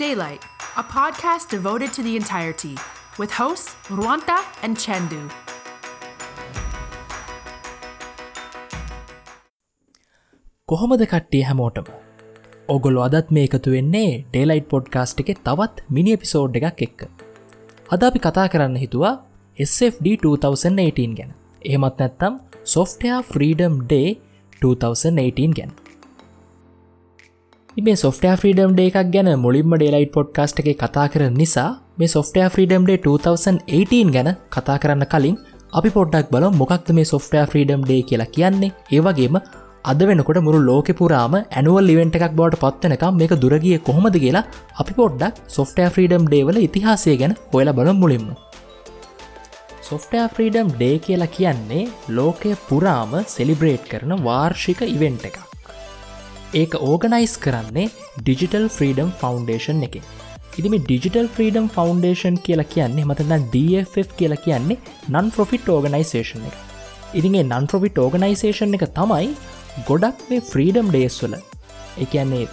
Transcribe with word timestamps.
Daylight, 0.00 0.44
a 0.76 0.84
podcast 0.92 1.46
devoted 1.54 1.90
to 1.96 2.02
the 2.02 2.12
entirety, 2.16 2.74
with 3.18 3.32
hosts 3.38 3.70
Ruanta 3.98 4.36
and 4.62 4.74
Chandu. 4.84 5.18
කොහොමද 10.68 11.04
කට්ටිය 11.12 11.42
හැමෝටම? 11.42 11.90
ඔගොලු 12.68 13.02
අදත් 13.08 13.34
මේ 13.38 13.44
එකතු 13.50 13.74
වෙන්නේ 13.76 14.06
ඩේලයිට් 14.30 14.70
පොඩ්කාස්ට් 14.72 15.20
එක 15.24 15.34
තවත් 15.48 15.84
මිනි 15.90 16.16
එපිසෝඩ් 16.18 16.56
එකක් 16.60 16.82
එක්ක. 16.88 17.00
අද 17.94 18.08
අපි 18.10 18.24
කතා 18.28 18.46
කරන්න 18.54 18.80
හිතුවා 18.84 19.14
SFD 19.58 20.16
2018 20.24 21.14
ගැන. 21.20 21.30
එහෙමත් 21.64 22.02
නැත්තම් 22.04 22.40
සොෆ්ටයා 22.76 23.20
ෆ්‍රීඩම් 23.32 23.76
ඩේ 23.84 24.10
2018 24.62 25.54
ගැන. 25.60 25.89
මේ 27.86 27.96
සොෆ්ටයා 27.96 28.34
ෆ්‍රීඩම් 28.36 28.72
ඩේ 28.72 28.88
එකක් 28.90 29.10
ගැන 29.14 29.28
මුලින්ම 29.38 29.72
ඩේලයිට් 29.72 30.12
පොඩ්කාස්ට් 30.14 30.60
එක 30.62 30.68
කතා 30.78 31.06
කරන 31.12 31.34
නිසා 31.40 31.70
මේ 31.98 32.08
සොෆ්ටයා 32.08 32.48
ෆ්‍රීඩම් 32.54 32.84
ඩේ 32.84 32.98
2018 33.04 34.12
ගැන 34.16 34.30
කතා 34.50 34.76
කරන්න 34.82 35.06
කලින් 35.12 35.36
අපි 35.72 35.90
පොඩ්ඩක් 35.96 36.30
බල 36.34 36.46
මොකක්ද 36.52 36.92
මේ 36.98 37.10
සොෆ්ටයා 37.10 37.46
ෆ්‍රීඩම් 37.46 37.82
ඩේ 37.84 38.02
කියලා 38.02 38.30
කියන්නේ. 38.36 38.70
ඒවගේම 38.90 39.36
අද 39.84 40.00
වෙනකොට 40.02 40.40
මුරු 40.46 40.60
ලෝක 40.60 40.88
පුරාම 40.98 41.34
ඇනුවල් 41.36 41.88
ලිවෙන්ට 41.90 42.16
එකක් 42.18 42.36
බවට 42.38 42.62
පත්වනකම් 42.62 43.20
මේක 43.20 43.34
දුරගිය 43.42 43.76
කොහොමද 43.80 44.16
කියලා 44.24 44.44
අපි 44.80 44.98
පොඩ්ඩක් 45.00 45.42
සොෆ්ටෑ 45.48 45.92
ෆ්‍රීඩම් 45.94 46.26
ඩේවල 46.26 46.58
ඉතිහාසය 46.60 47.16
ගැන 47.16 47.36
හොයල 47.52 47.72
බල 47.72 47.92
මුලින්ම. 48.02 48.26
සොෆ්ටෑ 49.82 50.32
ෆ්‍රීඩම් 50.34 50.74
ඩේ 50.74 50.96
කියලා 51.00 51.34
කියන්නේ 51.36 51.84
ලෝකය 52.10 52.52
පුරාම 52.66 53.14
සෙලිබ්‍රේට් 53.28 53.86
කරන 53.92 54.18
වාර්ෂික 54.26 54.82
ඉවෙන්ට 54.88 55.30
එකක්. 55.30 55.49
ඒක 56.54 56.72
ඕගනයිස් 56.82 57.34
කරන්නේ 57.38 57.90
ඩිජිටල් 58.16 58.66
ෆ්‍රීඩම් 58.68 59.10
ෆෞන්ඩේෂන් 59.18 59.84
එක 59.86 59.96
ඉදිම 60.58 60.74
ඩිජිටල් 60.78 61.28
ෆ්‍රීඩම් 61.34 61.66
ෆෞන්ඩේෂන් 61.68 62.38
කියලා 62.46 62.66
කියන්නේ 62.66 63.04
මතන්න 63.04 63.44
DFF 63.52 64.08
කියලා 64.16 64.40
කියන්නේ 64.46 64.78
නන් 65.10 65.30
ප්‍රොෆිට් 65.30 65.68
ඕගනයිසේෂන් 65.68 66.48
එක. 66.50 66.56
ඉදිගේ 67.14 67.44
නන් 67.44 67.70
ප්‍රොෆිට් 67.70 68.02
ඕගනයිසේෂන් 68.04 68.76
එක 68.78 68.84
තමයි 68.98 69.30
ගොඩක් 69.86 70.26
මේ 70.30 70.42
ෆ්‍රීඩම් 70.42 70.90
ඩේස්වල 70.90 71.38
එකන්නේ 71.98 72.44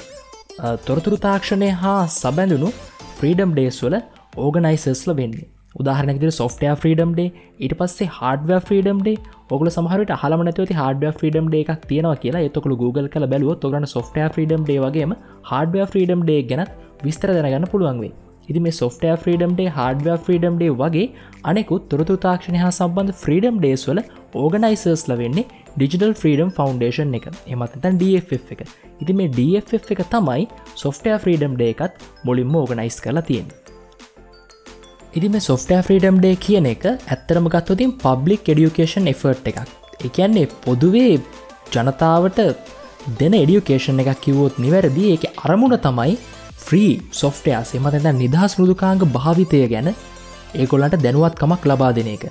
තොරතුරු 0.86 1.18
තාක්ෂණය 1.26 1.72
හා 1.82 2.00
සබැඳුණු 2.14 2.70
ෆ්‍රීඩම් 3.18 3.54
ඩේස්වල 3.54 3.98
ඕගනයිසස්ල 4.38 5.14
වෙන්නේ. 5.14 5.48
උදාහරනකෙ 5.80 6.32
සොෆ්ටය 6.34 6.70
ෆ්‍රීඩම් 6.76 7.16
ඩේ 7.16 7.30
ඊට 7.60 7.76
පස්සේ 7.80 8.10
හඩව 8.12 8.62
ෆ්‍රීඩම් 8.68 9.02
ේ 9.06 9.16
ඔගල 9.52 9.72
සමහරට 9.72 10.14
හලමනතවති 10.22 10.80
හඩ 10.82 11.16
ෆ්‍රීඩම් 11.18 11.50
ඩේ 11.50 11.66
එකක් 11.66 11.90
තියෙනවා 11.90 12.22
කියලා. 12.24 12.46
එතකළ 12.50 12.78
Google 12.84 13.10
කළ 13.10 13.28
බැලුව 13.34 13.60
තොගන 13.66 13.90
සොෆ්ටය 13.96 14.30
ෆ්‍රීඩම් 14.30 14.64
ඩේ 14.64 14.80
වගේම 14.86 15.18
හඩව 15.52 15.92
ෆ්‍රීඩම් 15.92 16.24
ඩේ 16.24 16.48
ගැනත් 16.52 17.04
විස්තර 17.04 17.36
දැනගන්න 17.38 17.70
පුළුවන්වේ 17.74 18.14
ඉදි 18.50 18.60
මේ 18.60 18.76
සොෆ්ටය 18.80 19.14
ෆ්‍රීඩම්ඩේ 19.24 19.72
හඩව 19.78 20.18
ෆ්‍රීඩම්ඩේ 20.26 20.72
වගේ 20.82 21.06
අනෙකුත් 21.44 21.88
තුරතු 21.92 22.16
තාක්ෂණය 22.26 22.62
හා 22.64 22.72
සම්බන්ධ 22.72 23.20
ෆ්‍රීඩම් 23.24 23.60
ඩේස්වල 23.60 24.02
ඕගනයිසර්ස්ල 24.36 25.14
වෙන්නේ 25.22 25.46
ඩිජිටල් 25.76 26.14
ෆ්‍රීඩම් 26.14 26.52
ෆෞන්ඩේෂන් 26.52 27.16
එක. 27.20 27.28
එමතතන් 27.48 28.02
DFF 28.02 28.54
එක. 28.56 28.62
ඉති 29.02 29.14
මේ 29.14 29.32
DFF 29.32 29.94
එක 29.96 30.04
තමයි 30.10 30.50
සොෆ්ටය 30.76 31.16
ෆ්‍රීඩම් 31.24 31.56
ඩේ 31.56 31.74
එකත් 31.76 32.06
මුලින්ම 32.24 32.60
ඕගනයිස් 32.62 33.00
කරලා 33.04 33.28
තියෙන 33.30 33.50
ඉදි 35.18 35.30
මේ 35.34 35.44
සොෆ්ටය 35.46 35.78
ෆ්‍රීඩම් 35.86 36.18
ඩේ 36.20 36.38
කියන 36.46 36.66
එක 36.72 36.84
ඇත්තරම 36.88 37.46
ගත්වතින් 37.54 37.92
පබ්ලික් 38.04 38.50
එඩියුකේෂන් 38.54 39.08
එෆර්ට් 39.12 39.48
එකක්. 39.52 39.60
එකන්නේ 40.08 40.48
පොදුවේ 40.66 41.14
ජනතාවට 41.76 42.42
දෙන 43.20 43.38
එඩියුකේෂන් 43.40 44.02
එකක් 44.04 44.22
කිවෝත් 44.26 44.60
නිවැරදි. 44.64 45.06
එක 45.16 45.24
අරමුණ 45.46 45.78
තමයි 45.86 46.18
ෆ්‍රී 46.66 46.92
සොෆ්ටයා 47.22 47.64
සෙමතැ 47.72 48.14
නිදහස් 48.22 48.58
මෘදුකාංග 48.60 49.04
භාවිතය 49.18 49.64
ගැන 49.74 49.90
ඒගොල්ලන්ට 50.56 51.02
දැනුවත්කමක් 51.06 51.68
ලබා 51.72 51.92
දෙන 51.98 52.10
එක. 52.16 52.24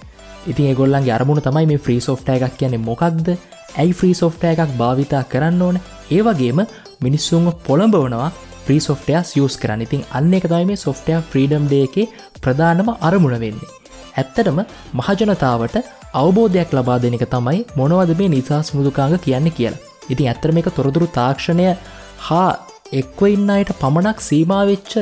ඉතින් 0.46 0.70
ඒගොල්ලන්ගේ 0.70 1.16
අරමුණ 1.18 1.44
තමයි 1.46 1.66
මේ 1.66 1.82
ෆ්‍රී 1.84 2.00
සෝෆ්ට 2.00 2.28
එකක් 2.34 2.56
කියන්නේ 2.60 2.86
මොකක්ද? 2.88 3.28
ඇයි 3.76 3.96
ෆ්‍රී 4.00 4.14
සෝෆ්ට 4.14 4.44
එකක් 4.52 4.76
භාවිතා 4.82 5.22
කරන්න 5.32 5.62
ඕන? 5.62 5.80
ඒවගේම 6.10 6.60
මිනිස්සුන්ව 7.00 7.54
පොළඹවනවා 7.66 8.30
්‍රී 8.68 8.80
සෝෆ්ටයස් 8.80 9.34
යස් 9.38 9.56
කරන්න 9.56 9.82
ඉතින් 9.82 10.06
අන්න 10.12 10.32
එක 10.38 10.46
තයි 10.52 10.64
මේ 10.70 10.78
සොෆ්ටය 10.78 11.18
ෆ්‍රීඩම් 11.30 11.66
ඩේ 11.66 12.06
ප්‍රධානම 12.40 12.88
අරමුණ 13.00 13.36
වෙන්නේ. 13.36 13.74
ඇත්තටම 14.16 14.58
මහජනතාවට 14.94 15.76
අවබෝධයක් 16.14 16.72
ලබා 16.72 16.98
දෙනක 16.98 17.24
තමයි 17.34 17.60
මොනවද 17.76 18.12
මේ 18.18 18.28
නිසාස් 18.28 18.72
මුදුකාග 18.74 19.14
කියන්න 19.20 19.48
කියලා. 19.50 19.82
ඉතින් 20.08 20.26
ඇත්තර 20.26 20.50
මේක 20.52 20.70
තොරදුරු 20.70 21.08
තාක්ෂණය 21.10 21.68
හා 22.20 22.48
එක්ව 22.92 23.22
ඉන්න 23.28 23.50
අයට 23.50 23.72
පමණක් 23.80 24.18
සීමාවෙච්ච 24.20 24.92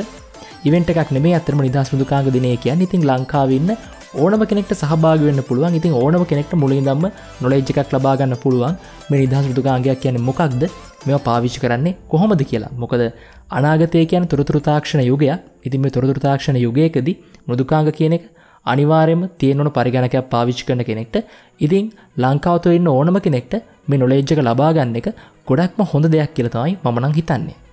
ඉවෙන්ට 0.63 0.89
එකක් 0.91 1.11
නෙේ 1.11 1.35
අතරම 1.35 1.59
නිදහස් 1.61 1.91
මුදුකාග 1.93 2.29
දිනය 2.33 2.55
කියන්න 2.57 2.81
ඉතින් 2.81 3.03
ලංකාවන්න 3.03 3.71
ඕනම 4.15 4.43
කෙනෙක්ට 4.51 4.73
සහභාගවෙන්න 4.73 5.41
පුළුවන්. 5.49 5.77
ඉතින් 5.79 5.93
ඕනම 5.93 6.23
කෙනෙක්ට 6.31 6.53
මුලින් 6.55 6.85
දම්ම 6.87 7.05
නොලෙජ් 7.41 7.71
එකක් 7.73 7.93
ලබාගන්න 7.95 8.35
පුළුවන්. 8.43 8.75
මේ 9.09 9.19
නිදහස් 9.23 9.47
මෘදුකාන්ගයක් 9.49 9.99
කියන 10.03 10.19
මොකක්ද? 10.29 10.63
මෙ 11.05 11.19
පාවිච්චි 11.27 11.59
කරන්නේ 11.63 11.95
කොහොමද 12.11 12.43
කියලා. 12.51 12.71
මොකද 12.75 13.03
අනාගතය 13.51 14.05
කියන 14.11 14.27
තුරතුරතාක්ෂණ 14.27 15.03
යුගය 15.11 15.29
ඉතින් 15.65 15.81
මේ 15.81 15.95
තොරතුරතාක්ෂණ 15.97 16.59
යුගයකද 16.65 17.09
මෘදුකාංග 17.47 17.91
කියන 17.91 18.15
එක 18.17 18.23
අනිවාරයම 18.65 19.21
තියෙනවන 19.39 19.69
පරිගණකයක් 19.77 20.29
පාවිච්චි 20.29 20.65
කරන 20.67 20.83
කෙනෙක්ට. 20.83 21.17
ඉතින් 21.59 21.91
ලංකාවතු 22.17 22.77
ඉන්න 22.77 22.87
ඕනම 22.87 23.19
කෙනෙක්ට 23.27 23.53
මේ 23.87 24.01
නොලේජ්ජක 24.03 24.41
ලබාගන්න 24.41 24.97
එක 25.01 25.13
ගොඩක්ම 25.47 25.85
හොඳ 25.93 26.11
දෙයක් 26.15 26.33
කියලතමයි 26.33 26.77
මනං 26.85 27.13
හිතන්නේ. 27.19 27.64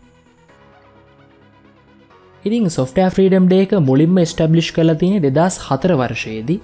ඉතින් 2.44 2.64
සොෆ්ටය 2.68 3.02
ෆ්‍රීඩම් 3.08 3.44
ඩේක 3.46 3.72
මුලින්ම 3.80 4.16
ස්ටබ්ලිෂ් 4.24 4.70
කල 4.76 4.92
තියෙන 5.00 5.22
දෙදස් 5.28 5.58
හතර 5.66 5.92
වර්ෂයේදී. 5.94 6.60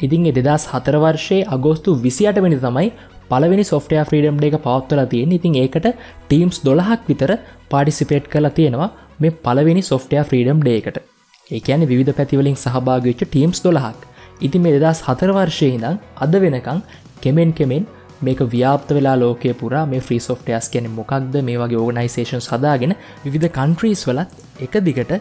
ඉතින් 0.00 0.28
දෙදස් 0.38 0.66
හතර 0.72 0.96
වර්ෂයේ 1.04 1.46
අගෝස්තු 1.48 1.94
විසියට 2.04 2.38
වෙනි 2.44 2.58
තමයි 2.58 2.92
පලවෙනි 3.30 3.64
සොෆ්ටය 3.64 3.98
ෆ්‍රීඩම් 4.08 4.38
ඩේක 4.38 4.56
පවත්වල 4.66 5.02
තියෙන 5.12 5.32
ඉතින් 5.32 5.56
ඒකට 5.62 5.88
ටීම්ස් 6.26 6.62
දොළහක් 6.66 7.08
විතර 7.10 7.32
පාඩිසිපේට් 7.72 8.30
කලා 8.32 8.52
තියෙනවා 8.52 8.90
මේ 9.18 9.36
පලවෙනි 9.44 9.82
සොෆ්ටය 9.82 10.22
ෆ්‍රීඩම් 10.28 10.62
ඩේකට 10.62 11.02
ඒකැන 11.50 11.82
විධ 11.90 12.12
පැතිවලින් 12.18 12.56
සහභාගච්ච 12.56 13.20
ටීම්ස් 13.24 13.64
දොළහක්. 13.64 13.98
ඉතින් 14.40 14.62
මේ 14.62 14.78
දෙදස් 14.78 15.02
හතර 15.08 15.30
වර්ෂයහිදං 15.36 15.98
අද 16.16 16.34
වෙනකං 16.44 16.84
කෙමෙන් 17.20 17.50
කෙමෙන් 17.52 17.84
මේක 18.20 18.40
ව්‍යාප්ත 18.54 18.88
වෙලා 18.96 19.16
ලෝකය 19.22 19.52
පුරා 19.60 19.84
මේ 19.86 20.00
ෆ්‍රී 20.06 20.20
සොෆ්ටයස් 20.20 20.68
කියන 20.72 20.86
මොකක්ද? 20.98 21.34
මේ 21.48 21.58
වගේ 21.62 21.80
ඕගනයිසේෂන් 21.82 22.42
සදාගෙන 22.46 22.94
විවිධ 23.24 23.52
කන්ට්‍රීස් 23.58 24.02
වලත් 24.08 24.30
එක 24.66 24.74
දිගට 24.88 25.12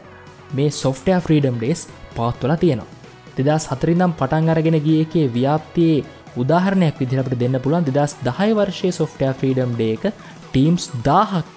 මේ 0.57 0.69
සොෆ්ටය 0.83 1.15
ෆ්‍රීඩම් 1.25 1.59
ඩේස් 1.61 1.87
පවත්වල 2.15 2.55
තියෙනවා. 2.63 2.89
දෙදස් 3.37 3.69
හතරිනම් 3.71 4.11
පටන් 4.19 4.51
අරගෙන 4.53 4.77
ගියකේ 4.87 5.31
ව්‍යාප්තියේ 5.37 6.03
උදාහරණයක් 6.41 6.99
විදිහට 7.01 7.39
දෙන්න 7.41 7.61
පුළුවන් 7.63 7.87
දෙදස් 7.87 8.17
දහය 8.27 8.49
වර්ෂය 8.57 8.91
සොෆ්ටය 8.99 9.31
ෆ්‍රීඩම් 9.39 9.73
ඩේ 9.77 9.95
එක 9.95 10.03
ටීම්ස් 10.51 10.91
දාහක් 11.07 11.55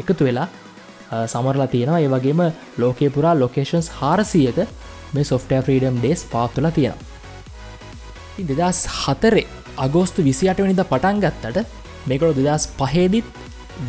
එකතු 0.00 0.24
වෙලා 0.24 0.48
සමරලා 1.32 1.68
තියෙනවා. 1.74 2.00
ඒ 2.00 2.10
වගේම 2.14 2.40
ලෝකය 2.78 3.10
පුරා 3.10 3.34
ලොකේෂන්ස් 3.42 3.92
හාරසියක 4.00 4.58
මේ 5.14 5.30
සොෆ්ටය 5.32 5.62
ෆ්‍රීඩම් 5.66 6.00
ඩේස් 6.00 6.24
පාත්තුල 6.32 6.72
තියෙනවා. 6.76 7.08
දෙදස් 8.50 8.86
හතරේ 9.02 9.59
අගෝස්තු 9.76 10.22
විසිට 10.22 10.60
වනිද 10.60 10.82
පටන් 10.84 11.20
ගත්තට 11.20 11.58
මේකට 12.06 12.40
දෙදස් 12.40 12.66
පහේදිත් 12.78 13.26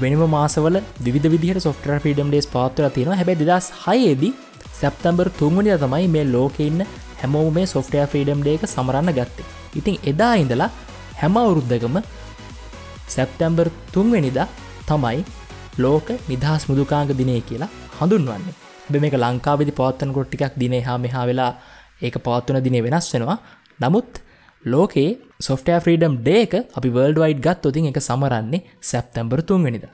වෙනම 0.01 0.23
මාසවල 0.29 0.77
විධ 1.07 1.27
විදිහට 1.27 1.61
සොෆ්ට 1.61 1.91
ෆිඩම් 2.05 2.31
ඩේස් 2.31 2.47
පාත්වර 2.47 2.89
තියෙන 2.89 3.13
හැබැ 3.13 3.37
දෙදස් 3.43 3.67
හයේදී 3.85 4.33
සැප්තම්බර් 4.79 5.27
තුන්වනි 5.39 5.77
තමයි 5.77 6.07
මේ 6.07 6.25
ලෝකඉන්න 6.27 6.85
හැමෝ 7.21 7.49
මේ 7.51 7.65
සොෆ්ටය 7.65 8.05
ෆ්‍රීඩම් 8.05 8.41
ඩේක 8.41 8.63
සමරන්න 8.67 9.11
ගත්තේ. 9.17 9.45
ඉතින් 9.75 9.95
එදා 10.03 10.33
ඉඳලා 10.35 10.69
හැම 11.21 11.37
අවුරුද්ධකම 11.37 11.95
සැප්තැම්බර් 13.07 13.67
තුන්වෙනිදා 13.93 14.47
තමයි 14.87 15.19
ලෝක 15.77 16.07
නිදහස් 16.27 16.63
මුදුකාංග 16.69 17.11
දිනය 17.19 17.35
කියලා 17.41 17.69
හඳුන්වන්නේ. 17.99 18.55
බ 18.89 18.93
මේක 19.03 19.15
ලංකාවිදි 19.15 19.71
පවත්තන 19.71 20.13
කොට්ටිකක් 20.13 20.55
දිනේ 20.63 20.81
හා 20.81 20.97
මෙහා 20.97 21.25
වෙලා 21.25 21.51
ඒක 22.01 22.15
පවත්වන 22.17 22.63
දිනේ 22.63 22.83
වෙනස් 22.83 23.07
වෙනවා. 23.13 23.37
නමුත් 23.79 24.09
ලෝකේ 24.63 25.09
සොෆ්ටය 25.39 25.79
ෆ්‍රීඩම් 25.79 26.19
ඩේක 26.19 26.53
අපි 26.77 26.89
වර්ල්ඩ 26.89 27.23
වයිඩ් 27.23 27.41
ගත් 27.41 27.65
ොතින් 27.65 27.89
එක 27.91 27.99
සමරන්නේ 28.01 28.61
සැප්තැම්බර් 28.81 29.41
තුන්වෙනිද 29.43 29.85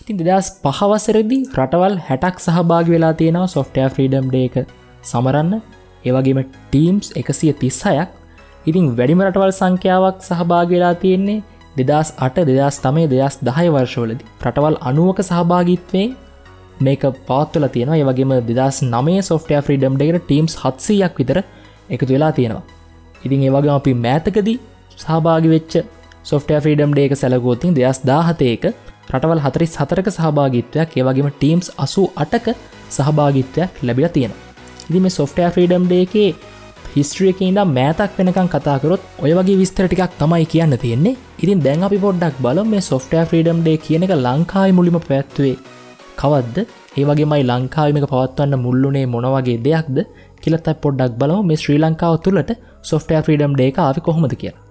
ඉතින් 0.00 0.18
දෙදස් 0.20 0.48
පහවසරදි 0.62 1.38
රටවල් 1.52 1.94
හැටක් 2.08 2.36
සහභාග 2.38 2.86
වෙලා 2.86 3.14
තියෙනවා 3.20 3.48
සොෆ්ටය 3.48 3.86
ෆ්‍රීඩම් 3.94 4.26
ඩේක 4.30 4.54
සමරන්න. 5.02 5.52
ඒවගේම 6.04 6.38
ටීම්ස් 6.44 7.08
එකසිය 7.20 7.52
තිස්සයක් 7.54 8.08
ඉතින් 8.66 8.84
වැඩිම 8.98 9.24
රටවල් 9.26 9.52
සංඛ්‍යාවක් 9.52 10.22
සහභාග 10.28 10.68
වෙලා 10.74 10.94
තියෙන්නේ 11.02 11.42
දෙදස් 11.80 12.14
අට 12.18 12.38
දෙදස් 12.50 12.78
තමයි 12.84 13.08
දෙදස් 13.08 13.40
දහය 13.42 13.66
වර්ෂවලදි. 13.74 14.22
රටවල් 14.44 14.78
අනුවක 14.82 15.18
සහභාගිත්වේ 15.22 16.06
මේක 16.80 17.02
පාත්වල 17.28 17.66
තියෙනවා. 17.74 17.98
ඒවගේම 17.98 18.32
දෙදස් 18.50 18.78
නමේ 18.84 19.20
සොෆ්ටය 19.22 19.58
ෆ්‍රීඩම් 19.66 19.98
ඩේකට 19.98 20.24
ටීම්ස් 20.24 20.54
හත්සයක් 20.62 21.14
විතර 21.20 21.38
එකතු 21.90 22.12
වෙලා 22.14 22.32
තියෙනවා. 22.32 22.75
ඉතින් 23.26 23.44
ඒවගේ 23.46 23.74
අපි 23.76 23.92
මෑතකදී 24.04 24.56
සහභාගි 24.96 25.52
වෙච්ච 25.54 25.74
සොෆ්ටය 26.24 26.58
ෆ්‍රීඩම් 26.62 26.92
ඩේක 26.94 27.14
සැලගෝතින් 27.22 27.76
දෙස් 27.78 28.00
දාහතයක 28.10 28.66
රටවල් 29.10 29.44
හතරිස් 29.44 29.78
හතරක 29.80 30.08
සහභාගිත්වයක් 30.16 30.98
ඒවගේම 30.98 31.30
ටීම්ස් 31.32 31.68
අසු 31.78 32.04
අටක 32.16 32.46
සහභාගිත්වයක් 32.96 33.80
ලැබිල 33.86 34.08
තියෙන 34.16 34.34
ඉදි 34.88 35.00
මේ 35.00 35.16
සොෆ්ටෑ 35.18 35.50
ෆ්‍රීඩම් 35.54 35.84
ඩේකේ 35.86 36.28
හිස්ට්‍රියක 36.94 37.40
ඉඳම් 37.44 37.72
මෑතක් 37.76 38.12
වෙනකං 38.18 38.46
කතාකරොත් 38.52 39.02
ඔය 39.24 39.32
වගේ 39.38 39.56
විස්තර 39.60 39.86
ටිකක් 39.86 40.12
තමයි 40.20 40.44
කියන්න 40.52 40.74
තියෙන්නේ. 40.82 41.16
ඉතින් 41.42 41.58
දැන් 41.64 41.82
අපි 41.86 41.98
පොඩ්ඩක් 42.04 42.36
බල 42.44 42.60
මේ 42.64 42.82
සොෆ්ටෑ 42.82 43.24
ෆ්‍රීඩම් 43.30 43.58
ඩේ 43.60 43.82
කියන 43.86 44.06
එක 44.06 44.14
ලංකායි 44.16 44.76
මුලිම 44.78 44.96
පැත්වේ 45.08 45.54
කවද්ද? 46.20 46.56
ඒවගේමයි 47.00 47.44
ලංකාවිමක 47.50 48.06
පවත්වන්න 48.12 48.62
මුල්ලුනේ 48.64 49.04
මොනවගේ 49.14 49.58
දෙයක්ද? 49.66 49.98
කියලත් 50.46 50.70
පොඩ්ඩක් 50.84 51.18
බලව 51.22 51.40
මේ 51.50 51.62
ශ්‍රී 51.62 51.80
ලංකාව 51.84 52.20
තුළට 52.26 52.54
සොෆ්ටෑ 52.90 53.24
ෆ්‍රීඩම් 53.26 53.58
ඩේ 53.58 53.72
ආවි 53.86 54.06
කොහොමද 54.08 54.36
කියලා. 54.42 54.62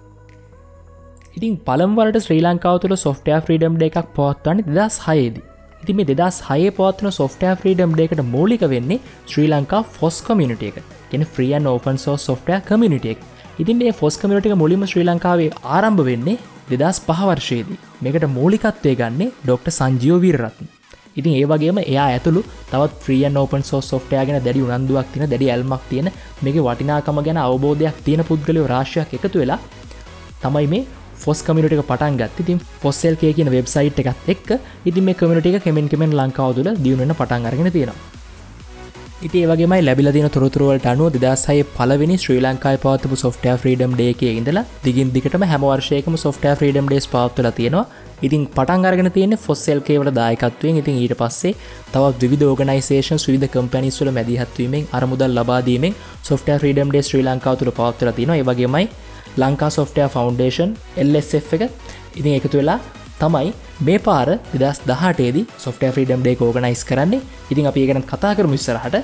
ඉතින් 1.36 1.54
පළම්වලට 1.68 2.24
ශ්‍රී 2.26 2.42
ලංකාව 2.46 2.80
තුළ 2.82 2.96
සොෆ්ටෑ 3.06 3.44
ෆ්‍රීඩම් 3.46 3.78
ඩේ 3.78 3.92
එකක් 3.92 4.10
පවත්වන්න 4.16 4.74
දෙදස් 4.78 4.98
හයේදී. 5.06 5.46
ඉති 5.82 5.96
මේ 5.96 6.08
දෙදස් 6.10 6.38
හය 6.48 6.60
පවත්වන 6.76 7.16
සොෆ්ටෑ 7.20 7.56
ෆ්‍රීඩම් 7.62 7.96
ඩේකට 7.96 8.22
මූලික 8.34 8.62
වෙන්නේ 8.74 9.02
ශ්‍රී 9.32 9.48
ලංකා 9.52 9.82
ෆොස් 9.96 10.18
කමියනිට 10.28 10.68
එක. 10.68 10.78
ගෙන 11.10 11.26
්‍රියන් 11.34 11.66
ඕපන් 11.72 11.98
සෝ 12.04 12.16
සොෆ්ටය 12.18 12.60
කමිනිටෙක් 12.68 13.18
ඉතින් 13.58 13.78
මේ 13.78 13.92
ෆොස් 13.92 14.18
කමිනිටික 14.20 14.56
මුලිම 14.62 14.86
ශ්‍රී 14.86 15.06
ලංකාවේ 15.08 15.50
ආරම්භ 15.74 16.02
වෙන්නේ 16.08 16.38
දෙදස් 16.72 16.98
පහවර්ෂයේදී 17.06 17.78
මේකට 18.02 18.26
මූලිකත්වය 18.38 18.94
ගන්නේ 19.00 19.30
ඩොක්ට 19.36 19.70
සංජියෝ 19.78 20.18
වීරරත්න. 20.24 20.66
ඉතින් 21.16 21.32
ඒවගේම 21.34 21.78
එයා 21.82 22.06
ඇතුළු 22.10 22.42
තවත් 22.70 23.06
්‍රියන් 23.06 23.36
ඕපන් 23.36 23.62
සෝ 23.62 23.80
සොෆ්ටයාගෙන 23.82 24.38
දැඩි 24.40 24.66
උනන්දුවක් 24.66 25.08
තින 25.12 25.24
දැඩි 25.24 25.50
ඇල්මක් 25.52 25.84
තියෙන 25.90 26.10
මේක 26.42 26.58
වටිනාකම 26.66 27.20
ගැන 27.26 27.40
අවබෝධයක් 27.44 28.02
තියෙන 28.06 28.24
පුද්ගලයෝ 28.24 28.66
රාශයක් 28.66 29.16
එකතු 29.18 29.36
වෙලා 29.36 29.60
තමයි 30.42 30.66
මේ 30.66 30.84
ෆොස් 31.22 31.40
කමිටක 31.42 31.80
පටන් 31.82 32.18
ගත් 32.20 32.44
ඉතින් 32.44 32.60
ෆොස්සල් 32.82 33.16
කිය 33.22 33.32
කියන 33.32 33.50
වෙබ්සයිට් 33.50 34.02
එකත් 34.02 34.28
එක් 34.34 34.52
ඉති 34.84 35.00
මේ 35.02 35.18
කමිට 35.20 35.48
එක 35.50 35.64
කෙමෙන් 35.64 35.88
කෙමෙන් 35.88 36.12
ලංකාව 36.14 36.52
තුළ 36.56 36.70
දියුණන 36.78 37.14
පටන් 37.14 37.48
අරගෙන 37.50 37.70
තියෙනවා. 37.70 37.98
ඉති 39.18 39.38
ඒවගේමයි 39.42 39.80
ලැබිල 39.80 40.08
දින 40.12 40.28
තොරතුරුවලට 40.28 40.86
අනුව 40.90 41.14
දෙදසය 41.16 41.56
පලවෙනි 41.76 42.16
ශ්‍රී 42.22 42.42
ලංකායි 42.42 42.82
පවත්පු 42.82 43.16
සොෆ්ටය 43.16 43.54
්‍රීඩම් 43.54 43.94
ඩේක 43.94 44.22
ඉඳලා 44.30 44.64
දිගින් 44.84 45.14
දිගටම 45.14 45.46
හැමවර්ෂයකම 45.52 46.16
සොෆ්ටය 46.24 46.52
්‍රීඩම් 46.52 46.90
ඩේස් 46.90 47.08
පවත්වල 47.12 47.48
තියෙනවා. 47.58 47.86
ඉතින් 48.22 48.46
පටන් 48.48 48.86
අරගෙන 48.88 49.10
තියෙන 49.12 49.36
ෆොස්සෙල් 49.36 49.80
කේවට 49.80 50.14
දායකත්වයෙන්. 50.14 50.80
ඉතින් 50.82 51.00
ඊට 51.02 51.14
පස්සේ 51.22 51.54
තවත් 51.92 52.30
විධ 52.32 52.46
ෝගනයිසේෂන් 52.50 53.20
විධ 53.34 53.48
කම්පැනිස්වල 53.48 54.10
මැදිහත්වීමෙන් 54.18 54.88
අරමුදල් 54.92 55.36
ලබාදීමෙන් 55.38 55.96
සොෆ්ටය 56.22 56.58
්‍රීඩම් 56.58 56.90
ඩේ 56.90 57.06
ශ්‍රී 57.08 57.26
ලංකාව 57.28 57.58
තුළ 57.60 57.72
පවත්වල 57.78 58.12
තියෙනවා 58.18 58.38
ඒවගේමයි 58.42 58.86
ලංකා 59.36 59.70
සොෆ්ටය 59.70 60.08
ෆවන්ඩේෂන් 60.14 60.70
එල්F 60.96 61.52
එක. 61.56 61.62
ඉතින් 62.18 62.32
එකතු 62.38 62.58
වෙලා 62.60 62.78
තමයි 63.20 63.52
මේ 63.80 63.98
පාර 63.98 64.28
දෙදස් 64.54 64.80
දහටේදී 64.90 65.46
සොෆ්ට 65.58 65.84
්‍රීඩම් 65.92 66.24
ඩේ 66.24 66.36
ෝගනයිස් 66.40 66.84
කරන්නේ. 66.84 67.20
ඉතින් 67.52 67.66
අපි 67.66 67.86
ගැන 67.88 68.02
කතා 68.12 68.34
කරම 68.36 68.52
විස්සරහට 68.56 68.96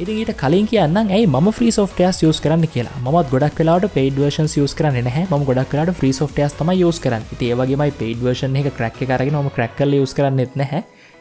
ඉතින් 0.00 0.16
ඊට 0.20 0.32
කලින් 0.34 0.66
කියන්න 0.66 0.96
ඇයි 0.98 1.26
ම 1.26 1.36
්‍රී 1.54 1.70
සෝට්ටයස් 1.70 2.18
යස් 2.26 2.38
කරන්න 2.42 2.66
කියලා? 2.66 2.94
මත් 2.98 3.28
ගොඩක් 3.30 3.58
වෙලාට 3.60 3.84
පේඩ 3.94 4.16
වර්ෂන් 4.18 4.48
යස් 4.62 4.72
කරන්න 4.74 5.06
හැ 5.06 5.22
ම 5.30 5.44
ගොඩක් 5.46 5.68
කලාට 5.70 6.00
්‍රී 6.00 6.14
සෝට්ටයස් 6.18 6.56
තම 6.58 6.70
යස් 6.74 6.98
කරන්න. 6.98 7.22
ඒවගේමයි 7.38 7.92
පේඩ 8.00 8.24
වර්ෂන් 8.24 8.56
එක 8.58 8.72
ක්‍රක් 8.74 8.96
කරගෙන 9.06 9.36
ම 9.38 9.50
ක්‍රක්කල 9.54 9.94
යස් 10.00 10.14
කරන්නෙත් 10.18 10.56
නැහැ. 10.58 10.80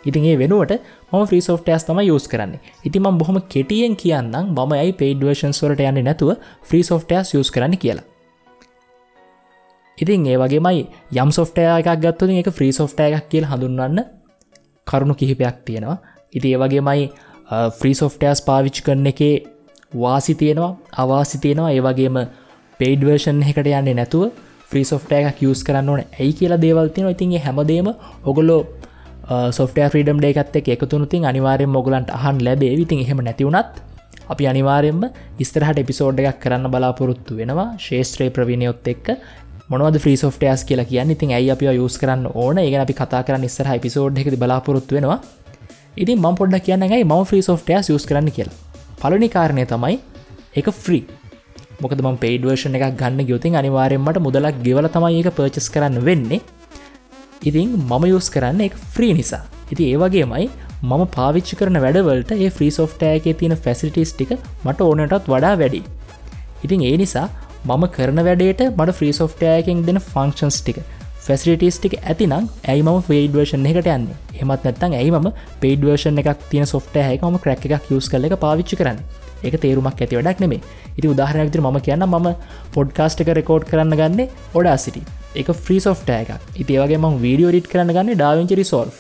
ඉතින් 0.10 0.26
ඒ 0.26 0.40
වෙනුවට 0.42 0.82
ම 1.12 1.22
්‍රී 1.32 1.42
සෝට්ටයස් 1.48 1.86
තම 1.86 2.02
යස් 2.02 2.26
කරන්න. 2.32 2.56
ඉතිම 2.84 3.06
බොහොම 3.20 3.38
කෙටියෙන් 3.54 3.94
කියන්නම් 3.96 4.50
මම 4.56 4.74
ඇයි 4.80 4.96
පේඩ 5.02 5.22
වර්ෂන් 5.22 5.54
සොලට 5.54 5.84
යන්න 5.86 6.02
නැතුව 6.08 6.34
්‍රී 6.72 6.82
සෝට්ටයස් 6.90 7.36
යස් 7.38 7.52
කරන්න 7.54 7.78
කියලා? 7.78 8.08
ඉතින් 9.98 10.26
ඒ 10.26 10.40
වගේමයි 10.42 10.88
යම් 11.22 11.36
සොෆ්ටය 11.38 11.68
එකක් 11.76 11.92
ගත්තුතින් 12.02 12.42
එක 12.42 12.50
ෆ්‍රී 12.50 12.74
සොෆ්ටය 12.74 13.06
එකක් 13.12 13.30
කියල් 13.30 13.46
හඳුන්වන්න 13.52 14.02
කරුණු 14.88 15.14
කිහිපයක් 15.14 15.62
තියෙනවා. 15.62 16.02
ඉති 16.34 16.56
ඒ 16.56 16.58
වගේමයි 16.58 17.06
ෆ්‍රී 17.50 17.94
සොෆ්ටයස් 17.94 18.42
පාවිච් 18.42 18.82
කරන 18.86 19.06
එකේ 19.06 19.36
වාසි 19.96 20.36
තියෙනවා 20.36 20.72
අවාසි 20.98 21.38
තියෙනවා. 21.38 21.72
ඒ 21.72 21.82
වගේම 21.82 22.18
පේඩවර්ෂන් 22.80 23.44
එකට 23.44 23.68
යන්නේ 23.68 23.94
නැතුව 23.94 24.32
ෆ්‍රී 24.70 24.86
සොෆ්ටය 24.86 25.16
එකක් 25.22 25.44
යස් 25.44 25.64
කරන්න 25.64 25.90
ඕන. 25.90 26.02
ඇයි 26.20 26.34
කියලා 26.34 26.62
දේවල්තින 26.62 27.10
ඉතින්ගේ 27.10 27.44
හැමදේම 27.46 27.90
ඔගොලෝ 28.26 28.62
සොෆ්ටය 29.52 29.88
්‍රීඩම් 29.88 30.20
ඩේකත් 30.20 30.56
එක 30.56 30.70
එකතුනුතින් 30.76 31.26
අනිවාරයෙන් 31.26 31.70
මොගලන්ට 31.70 32.10
අහන් 32.10 32.40
ලැබේ 32.48 32.74
විතින් 32.78 33.04
එහෙම 33.06 33.22
නැතිවුණත් 33.28 33.84
අපි 34.30 34.48
අනිවාරයෙන්ම 34.48 35.04
ඉස්තරහට 35.40 35.84
එපිසෝඩ් 35.84 36.20
එකක් 36.22 36.42
කරන්න 36.44 36.72
බලාපොරොත්තු 36.74 37.38
වෙනවා. 37.38 37.70
ශේෂත්‍රය 37.78 38.30
ප්‍රවිණයොත් 38.30 38.88
එක්ක 38.88 39.08
මොනවද 39.70 40.02
්‍රී 40.06 40.18
සෝට්ටයස් 40.18 40.64
කියලා 40.64 40.90
කියන්න. 40.92 41.12
ඉතින් 41.12 41.32
ඇයි 41.38 41.52
අපි 41.52 41.72
යස් 41.76 41.98
කරන්න 42.02 42.28
ඕන? 42.34 42.58
ඒ 42.58 42.76
අපි 42.78 42.94
කතා 42.94 43.24
කරන්න 43.24 43.48
ඉස්සර 43.50 43.68
පිසෝඩ් 43.86 44.18
එක 44.18 44.36
බලාපොරොත්තු 44.36 44.96
වෙනවා. 44.96 45.20
ඉතින් 45.96 46.20
ම 46.20 46.38
පොඩ්ඩ 46.40 46.64
කියන්නයි 46.68 47.04
ම 47.04 47.14
්‍රී 47.24 47.44
සෝට්ටයස් 47.48 47.90
යස් 47.90 48.06
කරන්න 48.10 48.30
කියලා. 48.32 48.58
පලනි 49.02 49.30
කාරණය 49.36 49.66
තමයි 49.72 49.96
එක 50.56 50.68
ෆ්‍රී 50.76 51.04
මොකද 51.82 52.02
ම 52.02 52.18
පේඩ 52.24 52.46
වර්ෂණ 52.48 52.78
එකක් 52.80 52.98
ගන්න 53.02 53.28
ගයොතින් 53.30 53.58
අනිවාරෙන්මට 53.62 54.20
මුදලක් 54.28 54.60
ගෙවල 54.66 54.90
තමයි 54.90 55.20
ඒක 55.22 55.32
පර්චස් 55.38 55.70
කරන්න 55.74 56.00
වෙන්නේ. 56.02 56.42
ඉතින් 57.42 57.74
මම 57.82 58.06
යස් 58.12 58.30
කරන්න 58.30 58.62
එක 58.68 58.76
ෆ්‍රී 58.96 59.14
නිසා. 59.20 59.44
ඉති 59.72 59.84
ඒවගේමයි 59.92 60.48
මම 60.84 61.04
පාවිච්චි 61.16 61.56
කරන 61.60 61.78
වැඩවලට 61.84 62.32
ඒ 62.36 62.50
ෆ්‍රී 62.50 62.72
සෝෆ්ටෑගේ 62.78 63.34
තියෙන 63.40 63.56
ෆැසිටිස් 63.66 64.12
ටික 64.14 64.32
මට 64.66 64.80
ඕනටත් 64.82 65.28
වඩා 65.28 65.54
වැඩි 65.62 65.82
ඉතින් 66.66 66.84
ඒ 66.90 66.96
නිසා 67.02 67.28
මම 67.68 67.84
කරන 67.96 68.20
වැඩේට 68.28 68.64
මට 68.70 68.96
ෆ්‍රී 68.98 69.14
සෝෆ්ටයකින් 69.20 69.86
දෙන 69.88 70.00
ෆංක්ෂන්ස් 70.04 70.58
ටික 70.62 70.80
ෆැසිටිස් 71.26 71.76
ටික 71.80 71.96
ඇතිනම් 72.02 72.34
ඇයි 72.68 72.84
ම 72.84 73.02
ෆේඩ 73.08 73.36
වර්ෂන් 73.36 73.68
එකට 73.70 73.90
යන්න? 73.92 74.08
හෙමත් 74.40 74.66
නැත්තන් 74.68 74.96
ඇයි 75.00 75.12
ම 75.14 75.28
පේඩ 75.62 75.86
වර්ෂන් 75.88 76.22
එකක් 76.22 76.48
තියෙන 76.50 76.68
සොෆ්ටයකම 76.68 77.38
ක්‍රක් 77.44 77.68
එකක් 77.70 77.92
යස් 77.98 78.10
කල 78.12 78.28
එක 78.30 78.36
පාවිච්චි 78.44 78.80
කරන්න? 78.80 79.00
එක 79.44 79.56
තේරුමක් 79.64 80.04
ඇති 80.04 80.20
වැඩක් 80.20 80.44
නෙමේ 80.44 80.62
ඉති 80.98 81.08
උදාහරනක්තර 81.14 81.62
ම 81.62 81.80
කියන්න 81.88 82.08
ම 82.08 82.28
පොඩ්කාස්ට 82.76 83.24
එක 83.24 83.32
රෙකෝඩ් 83.40 83.68
කරන්න 83.70 83.98
ගන්න 84.00 84.22
ඔඩා 84.54 84.78
සිටි 84.78 85.04
එක 85.36 85.52
ෆ්‍රී 85.64 85.82
සෝෆ්ටය 85.88 86.16
එකක් 86.18 86.60
ඉතිවගේ 86.62 87.00
ම 87.00 87.20
වීඩියෝ 87.20 87.56
රිට් 87.56 87.72
කරන්න 87.72 87.96
ගන්න 87.96 88.16
ඩාවිචරි 88.16 88.66
සෝල් 88.66 88.92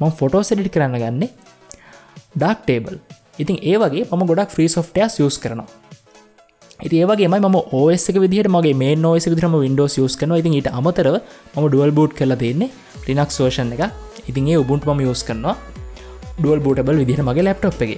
ම 0.00 0.12
ෆොටෝ 0.12 0.42
සෙඩිට 0.42 0.72
කරන්න 0.74 1.00
ගන්නේ 1.02 1.30
ඩක් 2.36 2.58
ටේබල් 2.62 2.96
ඉතින් 3.38 3.58
ඒවගේ 3.62 4.06
මම 4.06 4.22
ගොඩක් 4.30 4.50
ෆ්‍රී 4.50 4.68
සෝෆ්ටයස් 4.68 5.20
යස් 5.20 5.36
කරනවා. 5.38 5.66
ඉති 5.66 5.85
ඒවගේ 6.80 7.28
ම 7.28 7.56
ඕස් 7.72 8.08
එක 8.10 8.16
විදිහට 8.20 8.48
මගේ 8.48 8.74
මේ 8.74 8.96
නෝස 8.96 9.26
විදිරම 9.26 9.54
වින්ඩෝස් 9.56 9.96
යස් 9.98 10.16
කන 10.16 10.36
ඉතින් 10.36 10.56
ඊට 10.58 10.68
අමතරව 10.70 11.16
ම 11.54 11.68
ඩුවල් 11.68 11.90
බූට් 11.90 12.12
කලා 12.12 12.36
තියන්නේ 12.36 12.70
ලිනක් 13.08 13.30
සෝෂන් 13.30 13.72
එක 13.72 13.82
ඉතින් 14.26 14.48
ඒ 14.48 14.58
උබුන්ට 14.58 14.84
ම 14.86 15.00
යස් 15.02 15.22
කරනවා 15.24 15.56
ඩුවල් 16.38 16.60
බූටබල් 16.60 17.00
විදිහ 17.00 17.22
මගේ 17.22 17.44
ලැප්ටොප් 17.44 17.80
එක. 17.80 17.92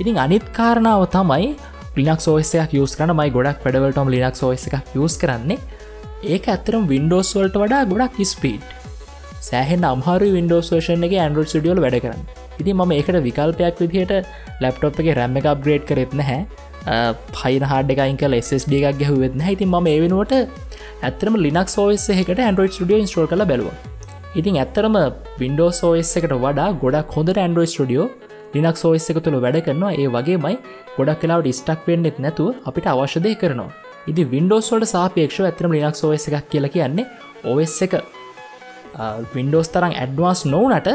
ඉතින් 0.00 0.18
අනිත් 0.18 0.46
කාරණාව 0.52 1.02
තමයි 1.10 1.48
ලිනක් 1.98 2.20
සෝසයක් 2.20 2.74
යස් 2.74 2.94
කරන 2.94 3.12
මයි 3.18 3.30
ගොඩක් 3.30 3.58
පඩවලටම 3.64 4.08
ලිනක් 4.14 4.36
සෝස 4.36 4.66
එක 4.68 4.94
යස් 4.94 5.18
කරන්නේ. 5.18 5.58
ඒක 6.24 6.46
ඇතරම් 6.46 6.86
වින්ඩෝස් 6.86 7.34
වල්ට 7.36 7.58
වඩා 7.62 7.82
ගොඩක් 7.84 8.22
ස්පීට් 8.24 8.66
සෑහෙන් 9.42 9.82
අම්හරු 9.84 10.28
වින්ඩෝස් 10.36 10.70
වේෂන් 10.72 11.06
එක 11.08 11.16
ඇන්ඩරෝඩ් 11.16 11.50
ඩියෝල 11.52 11.82
වැඩ 11.84 11.98
කරන්න. 12.04 12.22
ඉති 12.60 12.72
ම 12.72 12.92
ඒකට 12.92 13.18
විකල්පයක් 13.26 13.82
විදිහට 13.82 14.14
ලැප්ටොප් 14.62 15.02
එක 15.02 15.10
රැම්ම 15.18 15.36
එක 15.40 15.50
අප්ග්‍රේඩ් 15.52 15.84
කරෙත්න 15.90 16.22
හැ 16.28 16.40
පයින 17.36 17.64
හාඩ 17.70 17.90
එකයින් 17.94 18.16
කල 18.22 18.34
SSD 18.38 18.72
එකක් 18.80 18.98
ගැහුවෙත්න 19.02 19.42
ඉතින් 19.54 19.68
ම 19.74 19.86
ඒ 19.92 19.98
වෙනුවට 20.04 20.34
ඇතරම 21.08 21.34
ලිනක් 21.46 21.70
සෝස් 21.76 22.04
එකට 22.14 22.40
Android 22.50 22.72
Studio 22.76 22.96
ඉස්ටෝල් 23.04 23.26
කළ 23.32 23.44
බැලුව. 23.50 23.72
ඉතින් 24.38 24.60
ඇත්තරම 24.62 24.96
Windows 25.42 25.80
සෝස් 25.82 26.12
එකට 26.20 26.34
වඩා 26.44 26.68
ගොඩක් 26.82 27.16
හොඳ 27.16 27.38
Android 27.46 27.70
Studio 27.74 28.02
ලිනක් 28.54 28.78
සෝස් 28.82 29.08
එක 29.10 29.18
තුළ 29.24 29.38
වැඩ 29.44 29.58
කරනවා. 29.66 29.92
ඒ 30.02 30.06
වගේමයි 30.16 30.54
ගොඩක් 30.98 31.18
කලාවට 31.22 31.50
ස්ටක් 31.58 31.82
වෙන්නෙත් 31.88 32.18
නැතුව 32.24 32.54
අපිට 32.68 32.86
අවශ්‍යදය 32.94 33.34
කරනවා. 33.42 33.70
ඉදි 34.10 34.22
Windows 34.34 34.70
වලට 34.72 34.92
සාපේක්ෂ 34.94 35.40
ඇතරම 35.50 35.74
ලිනක් 35.76 35.98
සෝස් 36.02 36.28
එකක් 36.28 36.46
කියලා 36.52 36.74
කියන්නේ 36.76 37.06
OS 37.52 37.76
එක 37.86 37.94
Windows 39.36 39.68
තරම් 39.74 39.92
ඇඩ්වාන්ස් 40.02 40.40
නොවනට 40.54 40.88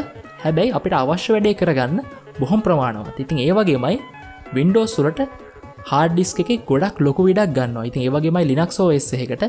හැබැයි 0.43 0.75
අපිට 0.77 0.95
අවශ්‍ය 1.03 1.29
වැඩේ 1.35 1.59
කරගන්න 1.59 1.99
බොහොම 2.39 2.61
ප්‍රමාණවත්. 2.65 3.17
ඉතින් 3.23 3.37
ඒ 3.45 3.53
වගේමයි 3.59 3.97
Windows 4.57 4.91
සුලට 4.97 5.19
හාඩිස්ක 5.89 6.39
එක 6.43 6.51
ගොඩක් 6.69 6.97
ලොකු 7.05 7.21
විඩක් 7.27 7.53
ගන්න 7.57 7.77
ඉතින් 7.89 8.03
ඒවගේමයි 8.07 8.47
ලිනක්සෝ 8.49 8.87
එස් 8.97 9.07
එකට 9.17 9.43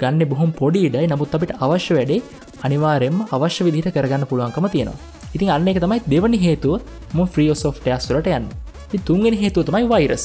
ගන්න 0.00 0.22
බොහොම 0.30 0.50
පොඩිඩයි 0.60 1.06
නමුත් 1.12 1.36
අපිට 1.36 1.52
අවශ්‍ය 1.64 1.94
වැඩේ 1.98 2.20
අනිවාරෙන්ම 2.66 3.18
අවශ්‍ය 3.36 3.64
විදිට 3.66 3.88
කරගන්න 3.96 4.24
පුළුවන්කම 4.30 4.66
තියෙනවා. 4.74 4.98
ඉතින් 5.36 5.52
අන්න 5.56 5.70
එක 5.72 5.78
තමයි 5.84 6.00
දෙවනි 6.12 6.38
හේතුව 6.46 6.74
ම 7.16 7.20
්‍රියෝ 7.26 7.56
සෝෆ්ටයස්වලට 7.62 8.30
යන්න. 8.36 8.48
තුන්ගෙන 9.08 9.36
හේතුව 9.42 9.68
තමයි 9.68 9.86
වෛරස් 9.92 10.24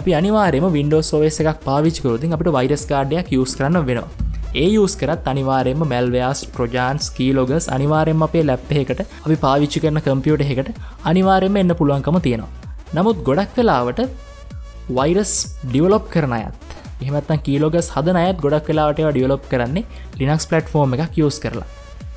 අපි 0.00 0.16
අනිවාරම 0.20 0.66
වින්ඩෝ 0.76 1.02
සෝවස් 1.10 1.38
එකක් 1.42 1.62
පාවිච්කරෝතින් 1.68 2.36
අපට 2.36 2.50
වෛරස් 2.58 2.84
කාඩයක් 2.92 3.32
යස් 3.38 3.54
කරන්න 3.58 3.86
වෙනවා. 3.90 4.10
ඒ 4.54 4.68
යස් 4.78 4.94
කරත් 5.00 5.30
අනිවාරෙන්ම 5.32 5.84
මැල්වයාස් 5.92 6.42
ප්‍රජාන්ස් 6.56 7.06
කීලෝගස් 7.16 7.66
අනිවාරෙන් 7.76 8.26
අපේ 8.28 8.44
ලැප්හකට 8.50 9.00
අපි 9.18 9.36
පාවිච්චි 9.46 9.84
කරන 9.84 10.02
කම්පියෝට 10.06 10.50
එකට 10.54 10.68
අනිවාරෙන්ම 11.04 11.62
එන්න 11.62 11.78
පුළුවන්කම 11.80 12.18
තියෙනවා. 12.26 12.52
නමුත් 12.96 13.24
ගොඩක් 13.28 13.56
වෙලාවට 13.60 14.02
වෛරස් 14.96 15.32
ඩියවලොප් 15.66 16.08
කරන 16.14 16.34
අයත්. 16.38 16.66
එහමත්තන් 17.02 17.44
කීලෝගස් 17.46 17.88
හද 17.94 18.16
අයත් 18.22 18.42
ගොඩක් 18.44 18.66
කලාට 18.68 18.98
ඩියවලොප් 18.98 19.44
කරන්නේ 19.52 19.86
ලිනක්ස් 20.20 20.46
පලට්ෆෝර්ම් 20.50 20.94
එකක් 20.96 21.18
යස් 21.26 21.38
කරලා. 21.44 21.68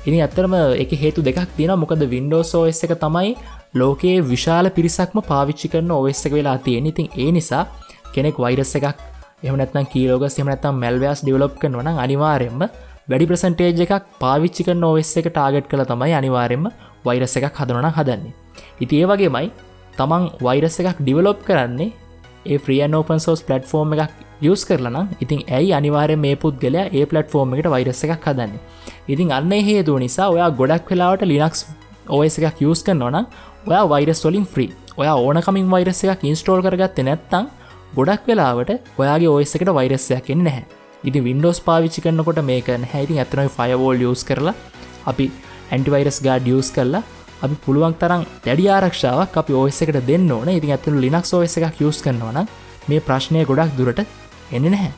ඉනි 0.08 0.18
ඇත්තරම 0.22 0.54
එක 0.82 0.90
හේතු 1.02 1.20
දෙකක් 1.28 1.50
තියෙන 1.56 1.74
මොකද 1.82 2.02
වින්ඩෝස් 2.12 2.54
ෝස් 2.58 2.80
එක 2.86 2.92
තමයි 3.04 3.34
ලෝකයේ 3.80 4.22
විශාල 4.30 4.66
පිරිසක්ම 4.76 5.18
පාවිච්චි 5.30 5.70
කරන 5.72 5.90
ඔස් 5.96 6.22
එක 6.26 6.34
වෙලා 6.38 6.56
තියෙන 6.66 6.86
ඉතින් 6.92 7.08
ඒ 7.22 7.30
නිසා 7.36 7.64
කෙනෙක් 8.14 8.38
වෛරස් 8.44 8.74
එකක් 8.78 8.86
එමනත්න 9.44 9.88
කීලෝග 9.92 10.24
සමනත්තම් 10.28 10.78
මැල්වස් 10.82 11.22
ඩිවලප් 11.22 11.56
කරනවන 11.62 11.90
අනිවාරෙන්ම 12.04 12.62
වැඩි 13.10 13.28
ප්‍රසන්ටේජ් 13.30 13.82
එකක් 13.86 14.06
පාවිච්චි 14.22 14.66
කරන 14.68 14.86
ඔස් 14.90 15.12
එක 15.20 15.28
ටාගට් 15.30 15.68
කළ 15.70 15.84
තමයි 15.90 16.14
අනිවාරෙන්ම 16.20 16.64
වෛරස 17.06 17.36
එකක් 17.38 17.58
හදනන 17.60 17.90
හදන්නේ. 17.98 18.34
ඉති 18.82 19.02
ඒ 19.02 19.10
වගේමයි 19.10 19.50
තමන් 19.98 20.24
වෛරස 20.46 20.78
එකක් 20.82 21.00
ඩිවලොප් 21.02 21.42
කරන්නේ 21.48 21.92
ඒ 22.52 22.58
්‍රියන් 22.66 22.96
ඕපන් 22.98 23.20
සෝස් 23.26 23.42
පලටෆෝර්ම් 23.48 23.92
එකක් 23.96 24.12
යස් 24.50 24.62
කරලන 24.68 24.96
ඉතින් 25.24 25.40
ඇයි 25.58 25.72
අනිවාරය 25.78 26.16
මේ 26.24 26.36
පුද්ගලයා 26.42 26.86
ඒ 26.98 27.04
පලටෆෝර්ම් 27.10 27.54
එකට 27.56 27.68
වෛරස 27.74 28.04
එකක් 28.06 28.26
හදන්නේ? 28.30 28.60
ඉතින් 29.12 29.34
අන්න 29.38 29.52
හේතුව 29.68 29.98
නිසා 30.04 30.28
ඔයා 30.34 30.50
ගොඩක් 30.60 30.90
වෙලාවට 30.92 31.28
ලිනක්ස් 31.32 31.60
ඔස් 32.18 32.38
එකක් 32.40 32.62
යස් 32.70 32.82
කරනවන 32.86 33.18
ඔයා 33.70 33.84
වෛරස් 33.92 34.20
වලින් 34.26 34.46
ෆ්‍රී 34.54 34.70
ඔයා 35.00 35.16
ඕනකමින් 35.26 35.70
වෛරස 35.74 36.02
එකක් 36.04 36.24
ඉන්ස්ටෝල් 36.30 36.62
කරගත්ත 36.66 37.00
නැත්තං 37.08 37.50
ගොඩක් 37.98 38.28
වෙලාවට 38.30 38.70
ඔයාගේ 39.02 39.32
ඔස් 39.34 39.56
එකට 39.56 39.72
වෛරස්සයක් 39.78 40.30
එන්නේ 40.34 40.46
නැහැ. 40.48 40.64
ඉති 41.08 41.20
වින්ඩෝස් 41.26 41.58
පාවිච්චි 41.66 42.04
කරනකොට 42.04 42.40
මේක 42.50 42.68
හැයිති 42.92 43.18
ඇතනයි 43.22 43.50
ෆයවෝල් 43.56 44.00
යස් 44.10 44.24
කරලා 44.28 44.54
අපි 45.10 45.26
ඇන්ටිවෛරස් 45.72 46.18
ගාඩ 46.26 46.48
යස් 46.54 46.70
කරලා 46.76 47.02
අපි 47.42 47.56
පුළුවන් 47.64 47.94
තරම් 47.94 48.22
දැඩි 48.44 48.68
ආරක්ෂාවක් 48.68 49.36
අපි 49.36 49.52
ඔස් 49.54 49.80
එකට 49.82 49.98
දෙන්න 50.06 50.30
ඕන. 50.30 50.48
ඉතින් 50.50 50.70
ඇතුළු 50.70 51.00
ලිනක්ස් 51.00 51.32
ඔස් 51.32 51.56
එකක් 51.58 51.80
යස් 51.80 51.98
කරනවන 52.04 52.38
මේ 52.88 53.00
ප්‍රශ්නය 53.00 53.44
ගොඩක් 53.44 53.74
දුරට 53.78 54.00
එන්න 54.52 54.66
නැහැ. 54.66 54.92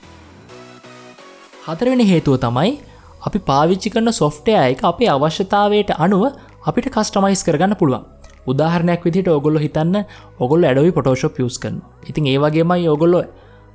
හතරවෙනි 1.66 2.07
හේතුව 2.12 2.38
තමයි 2.38 2.76
අපි 3.23 3.38
පාවිච්චි 3.49 3.90
කරන 3.90 4.12
සොෆ්ටය 4.12 4.54
එක 4.61 4.85
අපේ 4.85 5.11
අවශ්‍යතාවයට 5.11 5.97
අනුව 5.99 6.23
අපිට 6.64 6.88
කස්ටමයිස් 6.90 7.42
කරගන්න 7.42 7.76
පුළුවන්. 7.76 8.07
උදාහරණයක් 8.47 9.04
විදිට 9.04 9.28
ඔගොල්ල 9.28 9.59
හිතන්න 9.59 10.04
ඔගොල් 10.38 10.64
ඇඩවි 10.64 10.92
පොටෝශප් 10.92 11.38
යස් 11.45 11.59
කන්න 11.59 11.80
ඉතින් 12.09 12.28
ඒවගේමයි 12.33 12.88
ඔගොල්ලො 12.88 13.23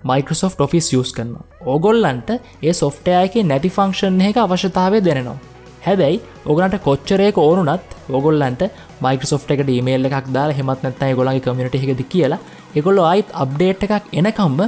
මයිකෝසෝ් 0.03 0.51
ොෆිස් 0.59 0.89
යස් 0.93 1.11
කරන්න 1.15 1.35
ඔගොල්ලන්ට 1.67 2.29
ඒ 2.35 2.73
සොෆ්ටය 2.73 3.13
එක 3.19 3.37
නැති 3.45 3.69
ෆංක්ෂන් 3.69 4.21
එක 4.29 4.39
අවශ්‍යතාවය 4.43 5.01
දෙනවා 5.07 5.37
හැබැයි 5.85 6.21
ඔගලන්ට 6.51 6.77
කොච්චරයක 6.87 7.37
ඕනුනත් 7.45 7.89
ඔගොල්ලන්ට 8.17 8.63
මයිකෝසෝ් 9.03 9.39
එකට 9.55 9.71
ඊමේල් 9.75 10.09
එකක් 10.09 10.29
දාලා 10.37 10.57
හෙමත් 10.59 10.83
නැත්තයි 10.85 11.17
ගොලගේ 11.19 11.43
කමිට 11.45 11.75
එකද 11.79 12.03
කියලා 12.13 12.43
එකොල්ල 12.75 13.01
අයිත් 13.11 13.33
අප්ඩේට් 13.43 13.83
එකක් 13.87 14.13
එනකම්ම 14.19 14.61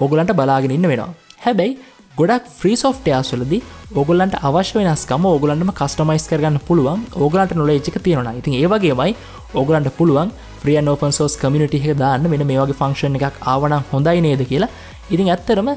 ඔගොලන්ට 0.00 0.36
බලාගෙන 0.38 0.76
ඉන්න 0.76 0.90
වෙනවා. 0.92 1.10
හැබැයි 1.44 1.78
ගොඩක් 2.18 2.46
ෆ්‍රී 2.58 2.76
සෝෆ්ටයාස්වලද 2.76 3.52
ඔගොල්ලන්ට 3.94 4.34
අවශ්‍ය 4.48 4.74
වෙනස්කම 4.78 5.26
ඔගලන්ටම 5.28 5.72
කස්ටමයිස් 5.78 6.26
කරගන්න 6.30 6.58
පුළුවන් 6.68 7.02
ඕගලන්ට 7.16 7.54
නොලේජික 7.60 7.96
තියෙනවා 8.06 8.34
ඉතින් 8.40 8.58
ඒවගේමයි 8.60 9.16
ඔගලන්ට 9.54 9.90
පුළුවන් 9.98 10.30
්‍රියන් 10.64 10.92
ඕපන් 10.92 11.16
සෝස් 11.18 11.34
කමිනිට 11.42 11.74
එක 11.78 11.88
දාන්න 12.02 12.30
මෙන 12.32 12.46
මේ 12.50 12.60
වගේ 12.60 12.78
ෆංක්ෂන් 12.80 13.18
එකක් 13.18 13.42
ආවන 13.52 13.74
හොඳයි 13.92 14.20
නේද 14.26 14.44
කියලා. 14.50 14.70
ඉතින් 15.10 15.32
ඇත්තරම 15.34 15.70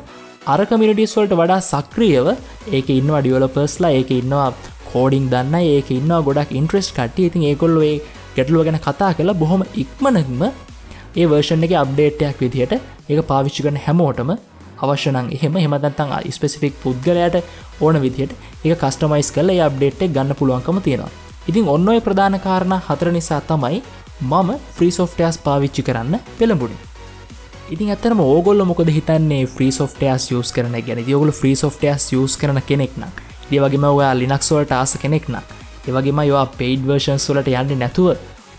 අර 0.53 0.59
කමිනිටිස්වල්ට 0.69 1.33
වඩා 1.33 1.61
සක්‍රියව 1.71 2.27
ඒක 2.71 2.89
ඉන්නවා 2.99 3.21
ඩියවලපර්ස්ලා 3.21 3.93
ඒක 3.99 4.11
ඉන්නවා 4.19 4.49
කෝඩිං 4.95 5.29
දන්න 5.33 5.55
ඒක 5.61 5.89
ඉන්නවා 5.97 6.21
ගොඩක් 6.27 6.51
ඉන්ට්‍රෙස්් 6.59 6.89
කට්ටිය. 6.97 7.27
ඉතින් 7.29 7.47
ඒකොල්ලේ 7.49 7.95
ගැටලුව 8.35 8.65
ගැන 8.67 8.79
කතා 8.87 9.11
කලා 9.17 9.39
බොහොම 9.41 9.63
ඉක්මනක්ම 9.83 10.41
ඒ 11.15 11.25
වර්ෂන් 11.31 11.65
එක 11.67 11.73
අප්ඩේට්යක් 11.81 12.41
විදිහට 12.43 12.73
ඒක 13.09 13.19
පාවිච්චි 13.31 13.65
කරන 13.65 13.77
හැමෝටම 13.85 14.31
අවශ්‍යනං 14.83 15.29
එහෙම. 15.35 15.55
හෙමදත්තං 15.65 16.15
ස්පෙසිෆික් 16.31 16.73
පුද්ගලයට 16.83 17.37
ඕන 17.81 18.01
විදිහට 18.05 18.33
එක 18.65 18.73
කස්ටමයිස් 18.81 19.29
කල 19.35 19.51
අප්ඩේට් 19.67 20.01
ගන්න 20.07 20.39
පුළුවන්කම 20.39 20.81
තියෙනවා. 20.87 21.13
ඉතින් 21.49 21.67
ඔන්න 21.67 21.89
ඔය 21.89 21.99
ප්‍රධාන 22.01 22.39
කාරණ 22.39 22.75
හතර 22.87 23.11
නිසා 23.11 23.41
තමයි 23.43 23.81
මම 24.21 24.49
ෆ්‍රී 24.75 24.91
සෝෆ්ටයස් 24.91 25.37
පාවිච්චි 25.45 25.83
කරන්න 25.83 26.19
පෙළඹුණි 26.39 26.77
ඉතින් 27.69 27.91
අතරම 27.91 28.19
ඕගොල්ල 28.21 28.65
මොකද 28.65 28.89
හිතන්නේ 28.89 29.45
ෆ්‍රී 29.47 29.71
සෝෆ්ටයස් 29.71 30.31
යස් 30.31 30.51
කරන 30.55 30.75
ගැන? 30.87 30.99
යගොල 31.03 31.31
ෆ්‍රී 31.31 31.55
සෝෆ්ටයස් 31.55 32.11
යස් 32.13 32.37
කරන 32.37 32.61
කෙනෙක්නක් 32.61 33.21
ඒවගේම 33.51 33.85
ඔයා 33.89 34.13
ලිනක්ස්වලට 34.21 34.73
ආස 34.73 34.93
කෙනෙක්නක් 34.97 35.35
ඒවගේම 35.87 36.19
යවා 36.23 36.45
පේඩ් 36.59 36.87
වර්ෂන්ස් 36.87 37.27
වලට 37.29 37.53
යන්න 37.61 37.79
නැතුව 37.79 38.07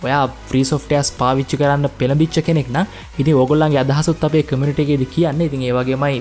ඔයා 0.05 0.25
ෆ්‍රී 0.49 0.65
සෝෆ්ටයස් 0.71 1.09
පාවිච්චි 1.21 1.61
කරන්න 1.61 1.89
පෙළබිච්ච 2.01 2.39
කෙනෙක්න 2.49 2.79
ඉති 3.19 3.33
ඔගොල්ලන්ගේ 3.35 3.83
අදහසුත් 3.85 4.27
අපේ 4.29 4.43
කමිටේද 4.43 5.05
කියන්න. 5.15 5.41
ඉතින් 5.41 5.63
ඒවගේමයි 5.69 6.21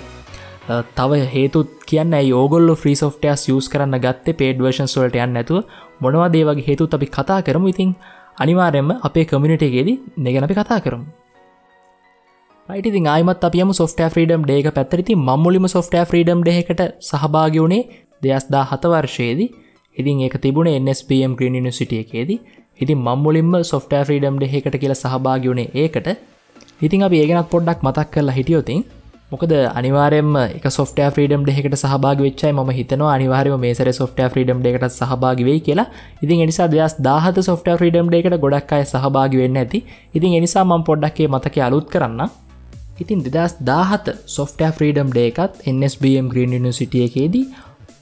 තව 0.98 1.20
හේතුත් 1.34 1.70
කියන්න 1.90 2.16
යෝගොල්ල 2.24 2.70
්‍රී 2.76 2.96
සෝෆ්ටයස් 3.02 3.44
යස් 3.50 3.68
කරන්න 3.74 4.00
ගත්ත 4.06 4.38
පේඩ් 4.40 4.64
වර්ෂන් 4.64 4.90
සොලට 4.90 5.18
යන්න 5.18 5.42
ඇතුව 5.42 5.60
මොනවා 6.02 6.30
දේවගේ 6.30 6.68
හේතුත් 6.70 6.98
අපි 6.98 7.12
කතා 7.18 7.42
කරමු. 7.42 7.68
ඉතින් 7.74 7.92
අනිවාරෙන්ම 8.38 8.90
අපේ 9.02 9.26
කමිනිටේගේදී 9.26 10.02
නෙගෙන 10.18 10.48
අපි 10.48 10.58
කතා 10.62 10.80
කරමු. 10.80 11.06
යිති 12.70 13.02
ආයමත් 13.08 13.44
අපියම 13.48 13.72
සොෆ්ට 13.74 14.00
්‍රීඩම් 14.08 14.44
ඩේක 14.46 14.68
පැත්තරති 14.74 15.14
මම්මුලිම 15.18 15.68
සොෆ්ට 15.68 15.96
්‍රීඩම් 16.04 16.40
ඩෙකට 16.42 16.82
සහභාග 17.02 17.58
වුණේ 17.58 17.84
දෙයස්දා 18.22 18.64
හත 18.64 18.84
වර්ෂයේදී 18.86 19.50
ඉතින් 19.98 20.22
ඒක 20.22 20.36
තිබුණ 20.38 20.70
NSPM 20.76 21.34
ග්‍රීන් 21.36 21.58
නිසිටියකේදී 21.64 22.40
ඉතින් 22.80 23.00
මම්මුලින්ම 23.00 23.54
සොෆ්ට 23.64 23.94
්‍රීඩම් 24.02 24.38
ඩෙකට 24.38 24.76
කියලා 24.76 25.02
සහභාග 25.02 25.44
වුණේ 25.44 25.72
ඒකට. 25.76 26.08
ඉතින් 26.82 27.04
අප 27.04 27.14
ඒගෙනත් 27.14 27.50
පොඩ්ඩක් 27.50 27.80
මතක් 27.82 28.08
කරලා 28.14 28.36
හිටියෝතින් 28.36 28.82
මොකද 29.32 29.52
අනිවාරෙන්ම 29.72 30.36
එක 30.58 30.66
සොෆ්ට 30.70 31.00
්‍රීඩම් 31.08 31.46
දෙකට 31.48 31.76
සහභාග 31.76 32.20
වෙච්චයි 32.20 32.52
ම 32.54 32.72
හිතනවා 32.72 33.14
අනිවාරම 33.16 33.56
මේසර 33.58 33.90
සොෆ්ට 33.94 34.20
්‍රීඩම් 34.28 34.60
දෙකට 34.62 34.86
සහභාගවේ 34.92 35.60
කියලා. 35.60 35.88
ඉතින් 36.22 36.44
එනිසා 36.46 36.68
දෙස් 36.68 36.96
දාහත 37.00 37.38
සොෆ්ට 37.42 37.68
්‍රීඩම් 37.74 38.12
දෙකට 38.12 38.36
ගොඩක් 38.38 38.74
අය 38.74 38.84
සහභාග 38.86 39.32
වෙන්න 39.34 39.58
ඇති. 39.58 39.80
ඉතින් 40.14 40.32
එනිසා 40.34 40.66
මම් 40.66 40.84
පොඩ්ඩක්ේ 40.84 41.28
මතක 41.28 41.56
අලුත් 41.60 41.88
කරන්න 41.90 42.22
ඉතින් 42.96 43.24
දෙදස් 43.26 43.56
දාහත 43.62 44.06
සොෆ්ට 44.28 44.62
්‍රීඩම් 44.72 45.10
ඩේකත් 45.12 45.64
NSBM 45.70 46.28
ග්‍රීන් 46.28 46.54
නිසිටිය 46.62 47.06
එකේදී 47.08 47.46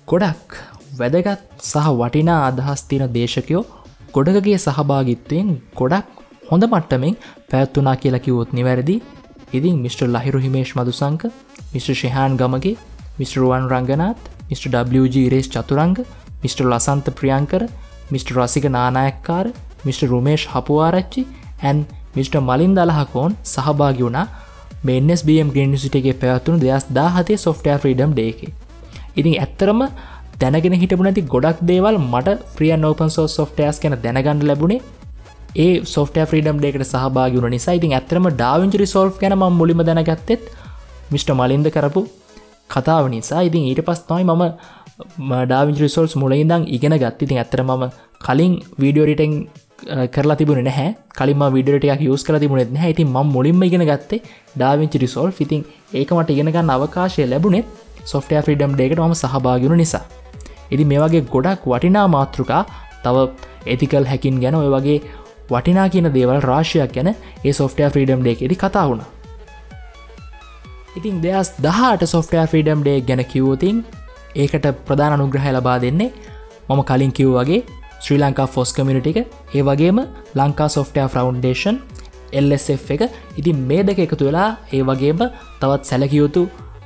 ගොඩක් 0.07 0.55
වැදගත් 0.97 1.43
සහ 1.61 1.87
වටිනා 1.93 2.39
අදහස් 2.47 2.81
තින 2.83 3.03
දේශකයෝ 3.09 3.63
ගොඩකගේ 4.13 4.57
සහභාගිත්වයෙන් 4.57 5.49
ගොඩක් 5.75 6.07
හොඳ 6.49 6.63
මට්ටමෙන් 6.65 7.15
පැත්තුනා 7.51 7.95
කියලා 7.95 8.19
කිවොත් 8.19 8.51
නිවැරදි 8.51 8.95
ඉතින් 9.53 9.75
මිට. 9.77 10.01
ලහිරු 10.07 10.39
හිමේශ් 10.39 10.73
මදුසංක 10.75 11.23
මිට. 11.73 11.87
ශිහාන් 11.93 12.37
ගමගේ 12.37 12.75
මිස්ටරුවන් 13.19 13.69
රංගනාත් 13.71 14.19
මිට. 14.49 14.65
WG 14.91 15.15
රේස් 15.29 15.47
චතුරංග 15.47 15.97
මිට. 16.43 16.59
ලසන්ත 16.61 17.07
ප්‍රියංකර 17.11 17.63
මිට. 18.11 18.27
රසික 18.29 18.65
නානායක්කාර 18.67 19.45
මිට. 19.85 20.01
රුමේෂ් 20.03 20.47
හපුවාරච්චි 20.47 21.23
ඇන් 21.61 21.85
මිට. 22.15 22.35
මලින් 22.41 22.75
දලහකෝන් 22.75 23.37
සහභාගි 23.45 24.03
වුණා 24.03 24.27
මෙන්ස්BM 24.83 25.49
ග්‍රීනිසිටගේ 25.49 26.15
පැවත්තුන 26.15 26.59
දෙස් 26.59 26.83
දාහතේ 26.91 27.37
සොෆ්ටය 27.37 27.77
්‍රීඩම් 27.77 28.11
ඩේක 28.13 28.62
ඉතින් 29.15 29.35
ඇත්තරම 29.35 29.81
දැනගෙන 30.41 30.75
හිටපු 30.81 31.05
නැති 31.07 31.23
ගොඩක් 31.33 31.61
දේවල් 31.69 31.97
මට 32.01 32.35
්‍රිය 32.57 32.73
නෝපන් 32.77 33.09
සෝ 33.15 33.27
සොෆ්ටයස් 33.29 33.79
කෙන 33.83 33.95
දැනගන්න 34.05 34.43
ලැබුණේ. 34.49 34.81
ඒ 35.57 35.71
සොෆ්ට 35.85 36.17
ෆ්‍රීඩම් 36.29 36.59
ඩේකට 36.59 36.85
සහභාගුණ 36.85 37.53
නිසා 37.55 37.77
ඉතින් 37.79 37.95
ඇතරම 37.99 38.27
ඩාවිංචි 38.31 38.83
රිසෝල්් 38.83 39.09
ගැන 39.21 39.35
ම 39.39 39.43
මුලිම 39.61 39.81
දැනගත්තෙත් 39.89 40.43
මිට. 41.11 41.29
මලින්ද 41.33 41.67
කරපු 41.75 42.01
කතාව 42.69 43.05
නිසා. 43.09 43.41
ඉතින් 43.41 43.67
ඊට 43.71 43.83
පස් 43.89 44.01
තමයි 44.09 44.25
මම 44.29 44.43
ඩාවිංච 45.43 45.79
රිසෝල්ස් 45.85 46.15
මුලයිඉදං 46.15 46.63
ඉගෙන 46.77 46.95
ගත්තිතින් 47.03 47.37
ඇතර 47.37 47.61
මම 47.63 47.83
කලින් 48.21 48.55
වීඩියෝරිටෙන් 48.81 49.33
කරලා 50.09 50.37
තිබුණ 50.37 50.63
නැහැ. 50.63 50.89
කලිම 51.13 51.41
විඩියටයක් 51.55 52.01
යස් 52.07 52.23
කර 52.23 52.39
තිබුණෙත් 52.39 52.75
හැ 52.75 52.91
ඉතින් 52.91 53.07
ම 53.07 53.33
මුලින්ම 53.35 53.63
ඉගෙන 53.63 53.83
ගත්තේ 53.83 54.21
ඩාවිංචි 54.55 54.97
රිසෝල් 54.97 55.31
ඉතින් 55.39 55.61
ඒකමට 55.93 56.29
ඉගෙනගන්න 56.29 56.73
අවකාශය 56.75 57.25
ලැබුණෙත් 57.25 57.65
සොෆ්ටය 58.05 58.41
ෆ්‍රීඩම් 58.45 58.75
ඩේකට 58.75 59.01
ම 59.01 59.15
සහභාගුණු 59.15 59.77
නිසා. 59.83 60.03
ඉදි 60.71 60.85
මේ 60.85 61.01
වගේ 61.03 61.23
ගොඩක් 61.33 61.65
වටිනා 61.65 62.05
මාතෘකා 62.15 62.63
තව 63.03 63.25
එතිකල් 63.73 64.05
හැකින් 64.11 64.39
ගැන 64.43 64.55
ඔය 64.55 64.69
වගේ 64.75 64.97
වටිනා 65.49 65.87
කියන 65.89 66.09
දේවල් 66.15 66.39
රාශයක් 66.49 66.93
ගැන 66.95 67.09
ඒ 67.11 67.53
සොෆ්ටය 67.59 67.89
ෆ්‍රීඩම් 67.93 68.21
ඩේ 68.23 68.37
එඩි 68.45 68.57
කතා 68.63 68.85
වුණ. 68.89 69.03
ඉතින් 70.97 71.21
දෙස් 71.21 71.47
දහට 71.65 72.11
සොෆ්ටය 72.15 72.43
ෆ්‍රීඩම් 72.51 72.81
ඩේ 72.83 72.99
ගැන 73.01 73.23
කිවෝතින් 73.25 73.77
ඒකට 74.35 74.67
ප්‍රධාන 74.87 75.15
අනුග්‍රහය 75.17 75.51
ලබා 75.55 75.77
දෙන්නේ 75.85 76.11
මම 76.69 76.81
කලින් 76.89 77.11
කිව් 77.11 77.31
වගේ 77.37 77.61
ශ්‍රී 78.03 78.19
ලංකා 78.19 78.47
ෆොස් 78.47 78.69
කමිනිට 78.75 79.07
එක. 79.11 79.17
ඒ 79.55 79.63
වගේම 79.63 79.99
ලංකා 80.39 80.69
සොෆ්ටය 80.75 81.07
ෆ්‍රවන්ඩේෂන් 81.13 81.77
LSF 82.43 82.85
එක. 82.95 83.01
ඉතින් 83.39 83.57
මේ 83.69 83.83
දෙක 83.83 83.99
එකතු 84.05 84.25
වෙලා 84.27 84.49
ඒ 84.73 84.83
වගේම 84.83 85.19
තවත් 85.61 85.83
සැලකියයුතු 85.89 86.43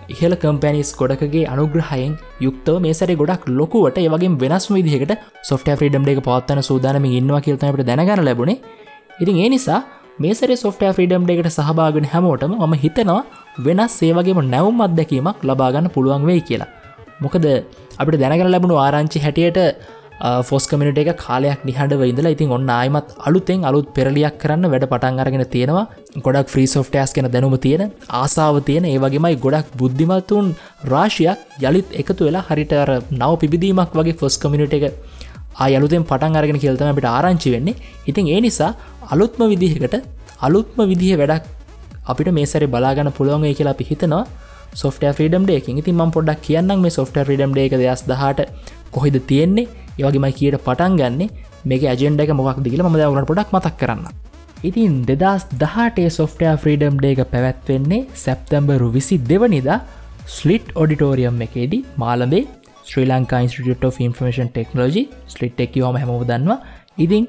ඉහල 0.08 0.34
කම්පැනිස් 0.42 0.90
ගොඩකගේ 1.00 1.44
අනුග්‍රහයෙන් 1.54 2.14
යුක්තව 2.46 2.76
මේ 2.84 2.94
සැරි 3.00 3.16
ගොඩක් 3.22 3.44
ලොකුවට 3.60 3.98
ඒවගේ 4.02 4.32
වෙනස් 4.44 4.66
විදිහකට 4.70 5.14
සොෆ්ට 5.50 5.70
්‍රීඩම් 5.74 6.08
එක 6.14 6.22
පවත්වන 6.28 6.62
සූදානම 6.70 7.08
ඉන්නවා 7.10 7.42
කියතනට 7.46 7.84
දැනගන 7.90 8.24
ලැබුණේ. 8.28 8.62
ඉතින් 9.22 9.42
ඒ 9.44 9.50
නිසා 9.50 9.80
මේසර 10.20 10.52
සොෆ්ට 10.56 10.84
්‍රීඩම් 10.90 11.28
එකට 11.34 11.52
සහභාගෙන 11.58 12.08
හැමෝටම 12.14 12.54
ම 12.62 12.74
හිතනවා 12.84 13.22
වෙනස් 13.60 14.00
සේවගේම 14.00 14.40
නැවම් 14.54 14.80
අත්දැකීමක් 14.88 15.44
ලබාගන්න 15.44 15.92
පුළුවන් 15.96 16.26
වෙයි 16.30 16.42
කියලා. 16.42 16.72
මොකද 17.20 17.46
අපට 18.02 18.18
දැනගන 18.24 18.52
ලැබුණු 18.54 18.78
ආරංචි 18.78 19.20
හැටියට 19.20 19.60
ෆොස් 20.19 20.65
කමිට 20.67 20.97
එක 20.97 21.12
කාලයක් 21.17 21.62
නිහඬ 21.63 22.03
ඉදලා 22.12 22.33
ඉතින් 22.36 22.50
ඔන්න 22.50 22.69
ආයමත් 22.69 23.09
අලුතෙන් 23.27 23.65
අලුත් 23.69 23.88
පෙරලියක් 23.93 24.38
කරන්න 24.41 24.69
වැඩ 24.71 24.86
පටන් 24.89 25.19
අරගෙන 25.24 25.45
තියෙනවා. 25.45 25.86
ගොඩක් 26.25 26.50
ෆ්‍රී 26.53 26.67
සෝෆ්ටස් 26.67 27.13
කෙන 27.13 27.29
දැනුම 27.31 27.55
තියෙන 27.59 27.91
ආසාාව 28.21 28.57
තියෙන 28.69 28.86
ඒවගේමයි 28.86 29.38
ගොඩක් 29.45 29.69
බුද්ධිමත්තුන් 29.81 30.55
රාශයක් 30.93 31.62
යළිත් 31.62 31.89
එකතු 32.01 32.29
වෙලා 32.29 32.45
හරිට 32.50 32.74
අර 32.74 32.89
නව 33.12 33.31
පිබිදීමක් 33.43 33.93
වගේ 33.93 34.17
ෆොස් 34.21 34.38
කමිට 34.38 34.74
එක 34.79 34.86
අයලුතෙන් 35.59 36.03
පටන් 36.03 36.39
අරගෙන 36.41 36.59
කියල්තම 36.63 36.89
අපිට 36.93 37.09
ආරංචි 37.09 37.53
වෙන්නේ. 37.55 37.77
ඉතින් 38.07 38.33
ඒ 38.33 38.41
නිසා 38.41 38.71
අලුත්ම 39.13 39.41
විදිහකට 39.53 39.95
අලුත්ම 40.41 40.79
විදිහ 40.91 41.13
වැඩක් 41.21 41.45
අපිට 42.12 42.29
මේ 42.33 42.45
සැරි 42.45 42.67
බලාගන්න 42.67 43.13
පුළුවන් 43.17 43.50
කියලා 43.53 43.77
අපි 43.77 43.86
හිතනවා. 43.91 44.25
සොෆ්ට 44.74 45.03
්‍රීඩම් 45.09 45.43
ඩේකින් 45.45 45.79
ඉතින් 45.81 45.95
ම 45.97 46.12
පොඩක් 46.12 46.41
කියන්න 46.41 46.79
මේ 46.83 46.95
සොෆ්ට 46.97 47.17
්‍රීඩම් 47.21 47.51
ඩේක 47.53 47.74
දස් 47.81 48.01
දහට 48.09 48.50
කොහෙද 48.91 49.15
තියෙන්නේ? 49.29 49.67
ඒවගේමයි 50.00 50.34
කියට 50.39 50.58
පටන් 50.68 50.98
ගන්න 51.00 51.22
මේක 51.70 51.84
ඇජෙන්ඩ 51.94 52.24
එක 52.24 52.34
මොක් 52.39 52.60
දිගල 52.66 52.82
ම 52.86 52.98
දවුණට 53.01 53.30
පොඩක් 53.32 53.54
මතක් 53.56 53.75
කරන්න. 53.82 54.04
ඉතින් 54.68 54.94
දෙදස් 55.10 55.44
දහටේ 55.62 56.10
සොෆ්ට 56.18 56.42
්‍රීඩම් 56.63 56.96
ඩේක 57.01 57.22
පැවැත්වෙන්නේ 57.34 58.06
සැප්තැම්බරු 58.24 58.88
විසි 58.96 59.18
දෙවනිදා 59.32 59.80
ස්ලිට් 60.36 60.68
ඔඩිටෝරියම් 60.82 61.42
එකේදී 61.46 61.86
Malabe 62.04 62.46
Sri 62.89 63.08
Lanka 63.12 63.42
institute 63.46 63.84
of 63.88 63.98
Information 64.08 64.48
technology 64.54 65.04
SLIIT 65.34 65.60
එකවම 65.66 65.98
හැමෝ 66.01 66.22
දන්නවා. 66.30 66.60
ඉතින් 67.06 67.25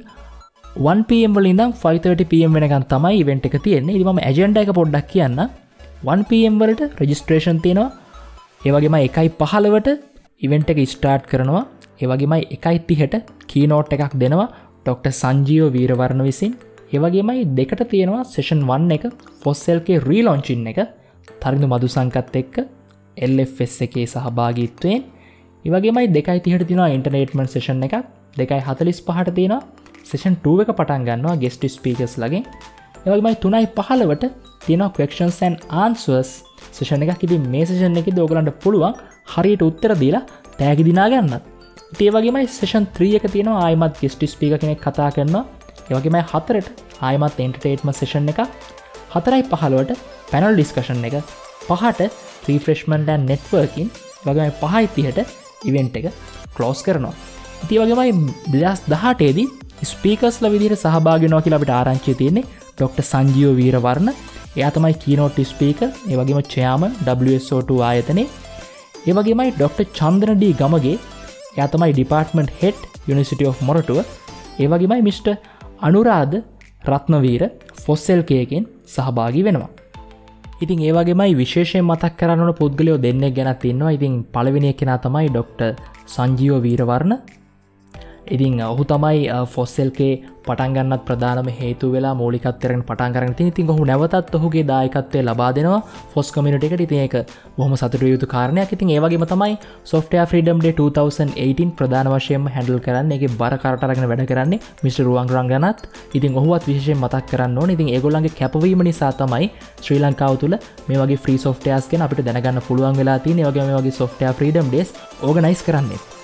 1පම් 0.90 1.32
වලින්දම් 1.36 1.70
530පම් 1.84 2.52
වෙනකන් 2.56 2.84
තමයි 2.92 3.14
ඉවෙන්ට 3.22 3.48
එක 3.48 3.56
තියෙන්නේ. 3.64 3.96
ඉදිම 3.96 4.20
ඇජෙන්ඩ 4.28 4.60
එක 4.62 4.70
පොඩ්ඩක් 4.78 5.08
කියන්න 5.12 5.40
1පම් 6.14 6.54
වලට 6.62 6.82
රජිස්ට්‍රේෂන් 7.00 7.58
තියෙනවා. 7.64 7.90
ඒවගේම 8.66 8.96
එකයි 9.00 9.28
පහලවට 9.40 9.88
ඉවෙන්ට 10.46 10.70
එක 10.72 10.80
ස්ටාර්ට් 10.94 11.26
කරනවා. 11.32 11.64
ඒවගේමයි 12.02 12.46
එකයි 12.56 12.78
තිහට 12.88 13.14
කීනෝට් 13.50 13.92
එකක් 13.96 14.14
දෙනවා 14.22 14.48
ඩොක්ට 14.84 15.08
සංජීව 15.20 15.64
වීරවරණ 15.76 16.22
විසින්. 16.28 16.52
ඒවගේමයි 16.94 17.44
දෙකට 17.58 17.82
තියෙනවා 17.92 18.24
සෙෂන් 18.34 18.62
වන්න 18.70 18.92
එක 18.96 19.04
ෆොස්සල්ගේ 19.44 20.02
රීලොංචින් 20.08 20.66
එක. 20.72 20.78
තරිඳු 21.42 21.66
මදු 21.72 21.88
සංකත් 21.94 22.36
එක්ක 22.42 22.56
එල්ස් 23.16 23.80
එකේ 23.86 24.06
සහභාගිත්වයෙන්. 24.14 25.02
ඒවගේමයි 25.64 26.06
දෙකයි 26.16 26.40
තිහට 26.46 26.66
තිනවා 26.70 26.88
ඉන්ටර්නේට්මන් 26.96 27.48
සේෂන් 27.54 27.84
එක 27.88 27.94
දෙකයි 28.40 28.60
හතලිස් 28.68 29.00
පහට 29.06 29.36
තියෙනවා 29.38 29.62
සේෂන් 30.10 30.36
2 30.44 30.64
එක 30.64 30.70
පටන් 30.78 31.06
ගන්නවා 31.08 31.36
ගෙස්ට 31.42 31.64
ස්පීකස් 31.76 32.14
ලගේ 32.22 32.42
ඒවගේමයි 33.04 33.36
තුනයි 33.44 33.66
පහලවට 33.76 34.24
තියෙන 34.66 34.84
ක්වක්ෂන්සන් 34.96 35.54
ආන්ස්වර්ස් 35.82 36.30
සේෂණ 36.76 37.04
එකක්. 37.04 37.22
ඉති 37.26 37.36
මේ 37.52 37.66
සේෂන් 37.68 38.00
එක 38.00 38.08
දෝගලන්ට 38.18 38.54
පුළුවන් 38.62 38.94
හරියට 39.34 39.68
උත්තර 39.68 39.92
දීලා 40.02 40.24
තෑගි 40.58 40.88
දිනා 40.88 41.08
ගන්නත්. 41.12 41.57
ඒවගේමයි 41.92 42.48
සේෂන් 42.54 42.86
ත්‍රිය 42.96 43.14
එක 43.16 43.26
තියෙනවා 43.32 43.60
ආයමත් 43.66 43.94
ගෙස්ට 44.00 44.22
ස්පීක 44.32 44.54
කෙනෙක් 44.60 44.80
කතා 44.84 45.08
කරනවා. 45.16 45.44
ඒවගේමයි 45.90 46.22
හතරට 46.32 46.82
ආයමත් 47.00 47.38
එන්ටර්ටේට්ම 47.44 47.90
සේෂන් 47.98 48.28
එක 48.32 48.40
හතරයි 49.14 49.42
පහළුවට 49.52 49.96
පැනල් 50.30 50.52
ඩිස්කෂන් 50.56 51.00
එක. 51.08 51.16
පහට 51.68 52.10
්‍රීෆ්‍රෙශ්මන්ටන් 52.44 53.24
නෙට්වර්කින් 53.30 53.88
වගේම 54.26 54.52
පහයිතිහට 54.60 55.18
ඉවෙන්ට් 55.64 55.98
එක 56.00 56.06
කලෝස් 56.56 56.84
කරනවා. 56.86 57.14
ඉති 57.64 57.80
වගේමයි 57.80 58.12
දෙදස් 58.52 58.84
දහටේදී 58.92 59.48
ස්පීකස්ල 59.92 60.52
විදිර 60.54 60.76
සහභාගෙනෝ 60.76 61.40
කියලා 61.44 61.60
අපිට 61.60 61.76
ආරංචි 61.80 62.18
තියන්නේ 62.20 62.48
ඩොක්ට 62.76 63.00
සංජීව 63.10 63.56
වීරවරණ. 63.60 64.12
එයා 64.58 64.74
තමයි 64.76 64.94
කීනෝට් 65.04 65.40
ස්පීක 65.52 65.80
ඒවගේම 65.88 66.40
චයාම 66.54 66.82
WSO2 67.06 67.84
ආයතනේ 67.90 68.32
ඒවගේමයි 69.08 69.54
ඩොක්ට 69.56 69.96
චන්ද්‍රඩී 69.98 70.58
Gamage 70.60 70.98
ඇතමයි 71.64 71.92
department 71.94 72.52
head 72.62 72.80
university 73.12 73.42
of 73.50 73.60
Moratuwa 73.68 73.98
ඒවගේමයි 74.58 75.02
mister 75.08 75.28
Anuradha 75.88 76.36
Ratnaweera 76.86 77.42
ෆොස්සෙල්කයකෙන් 77.84 78.64
සහභාගි 78.94 79.42
වෙනවා. 79.46 79.70
ඉතින් 80.62 80.80
ඒවගේමයි 80.88 81.38
විශේෂය 81.40 81.80
මතක් 81.80 82.14
කරන්නන 82.20 82.52
පුද්ගලයෝ 82.60 82.98
දෙන්න 83.06 83.24
ගැන 83.36 83.50
තින්නවා 83.64 83.94
ඉතින් 83.96 84.14
පළවෙනි 84.34 84.72
කෙනා 84.80 84.98
තමයි 85.04 85.28
ඩොක්ට 85.30 85.60
සංජීව 86.14 86.62
වීරවරණ. 86.64 87.14
ඉතින් 88.30 88.60
ඔහු 88.62 88.84
තමයි 88.84 89.28
ෆොස්සෙල්කේ 89.54 90.12
පටන්ගන්නත් 90.46 91.02
ප්‍රධානම 91.08 91.48
හේතු 91.58 91.86
වෙලා 91.92 92.12
මෝලිකත්තරෙන් 92.14 92.82
පටන් 92.88 93.14
කරන 93.14 93.34
ති 93.38 93.46
ඉතින් 93.52 93.70
ඔහු 93.72 93.84
නැවතත් 93.90 94.34
ඔහුගේ 94.38 94.64
දායකත්වය 94.70 95.22
ලබා 95.22 95.50
දෙනවා 95.56 95.80
ෆොස් 96.14 96.32
කමිට 96.32 96.64
එකට. 96.64 96.80
ඉතින් 96.80 97.00
එක 97.06 97.14
බොහම 97.58 97.74
සතුට 97.76 98.04
යුතු 98.04 98.26
කාරණයක්. 98.26 98.72
ඉතින් 98.76 98.92
ඒවගේම 98.96 99.26
තමයි 99.32 99.56
සොෆ්ටය 99.84 100.18
්‍රීඩම්ඩේ 100.24 100.74
2018 100.74 101.76
ප්‍රධාන 101.78 102.10
වශයෙන් 102.14 102.48
හැඩල් 102.48 102.80
කරන්න. 102.80 103.12
එක 103.12 103.24
බර 103.40 103.54
කරටරගෙන 103.62 104.08
වැඩ 104.10 104.26
කරන්නේ 104.32 104.60
මිට 104.82 105.00
රුවන් 105.00 105.28
රංගනත් 105.28 105.88
ඉතින් 106.14 106.38
ඔහුවත් 106.40 106.68
විශෂය 106.70 106.94
මතක් 106.94 107.24
කරන්න 107.32 107.58
ඕන. 107.58 107.70
ඉතින් 107.70 107.88
ඒගොල්ලන්ගේ 107.94 108.36
කැපවීම 108.40 108.84
නිසා 108.90 109.12
තමයි 109.14 109.50
ශ්‍රී 109.80 110.00
ලංකාව 110.00 110.38
තුළ 110.42 110.56
මේ 110.88 111.00
වගේ 111.02 111.24
්‍රී 111.24 111.38
සෝෆ්ටයස්ගෙන 111.38 112.06
අපිට 112.06 112.24
දැනගන්න 112.24 112.64
පුළුවන් 112.68 113.02
වෙලා 113.02 113.18
තිය 113.18 113.34
වගේ 113.40 113.72
වගේ 113.72 113.98
සොෆ්ටය 114.00 114.32
්‍රීඩම් 114.32 114.72
ඩේස් 114.72 114.94
ඕගනයිස් 115.22 115.62
කරන්නේ. 115.62 116.17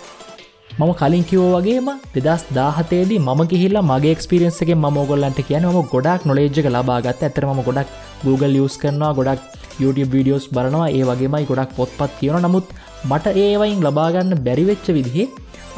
මම 0.78 0.92
කලින් 1.00 1.24
කිවෝ 1.30 1.50
වගේම 1.54 1.88
දෙදස් 2.14 2.42
දාහතේදී 2.56 3.18
මම 3.24 3.40
ගිහිල්ලා 3.50 3.82
මගේ 3.90 4.14
එක්ස්පිරියන්සගේ 4.14 4.76
ම 4.76 4.96
ගොල්ලන්ට 5.10 5.38
කියන 5.48 5.66
ම 5.68 5.76
ගොඩක් 5.92 6.22
නොලේජ්ක 6.28 6.66
ලබාගත් 6.74 7.22
ඇතරම 7.26 7.60
ගොඩක් 7.68 7.92
Google 8.24 8.50
ලියස් 8.54 8.76
කරනවා 8.82 9.12
ගොඩක් 9.18 9.42
YouTube 9.82 10.10
වීඩියෝස් 10.14 10.46
බලනවා. 10.56 10.88
ඒ 10.96 11.04
වගේමයි 11.10 11.46
ගොඩක් 11.50 11.76
පොත්පත් 11.78 12.10
කියවන 12.18 12.46
නමුත් 12.46 12.74
මට 13.10 13.34
ඒවයින් 13.44 13.84
ලබාගන්න 13.86 14.34
බැරිවෙච්ච 14.46 14.88
විදිහේ 14.96 15.28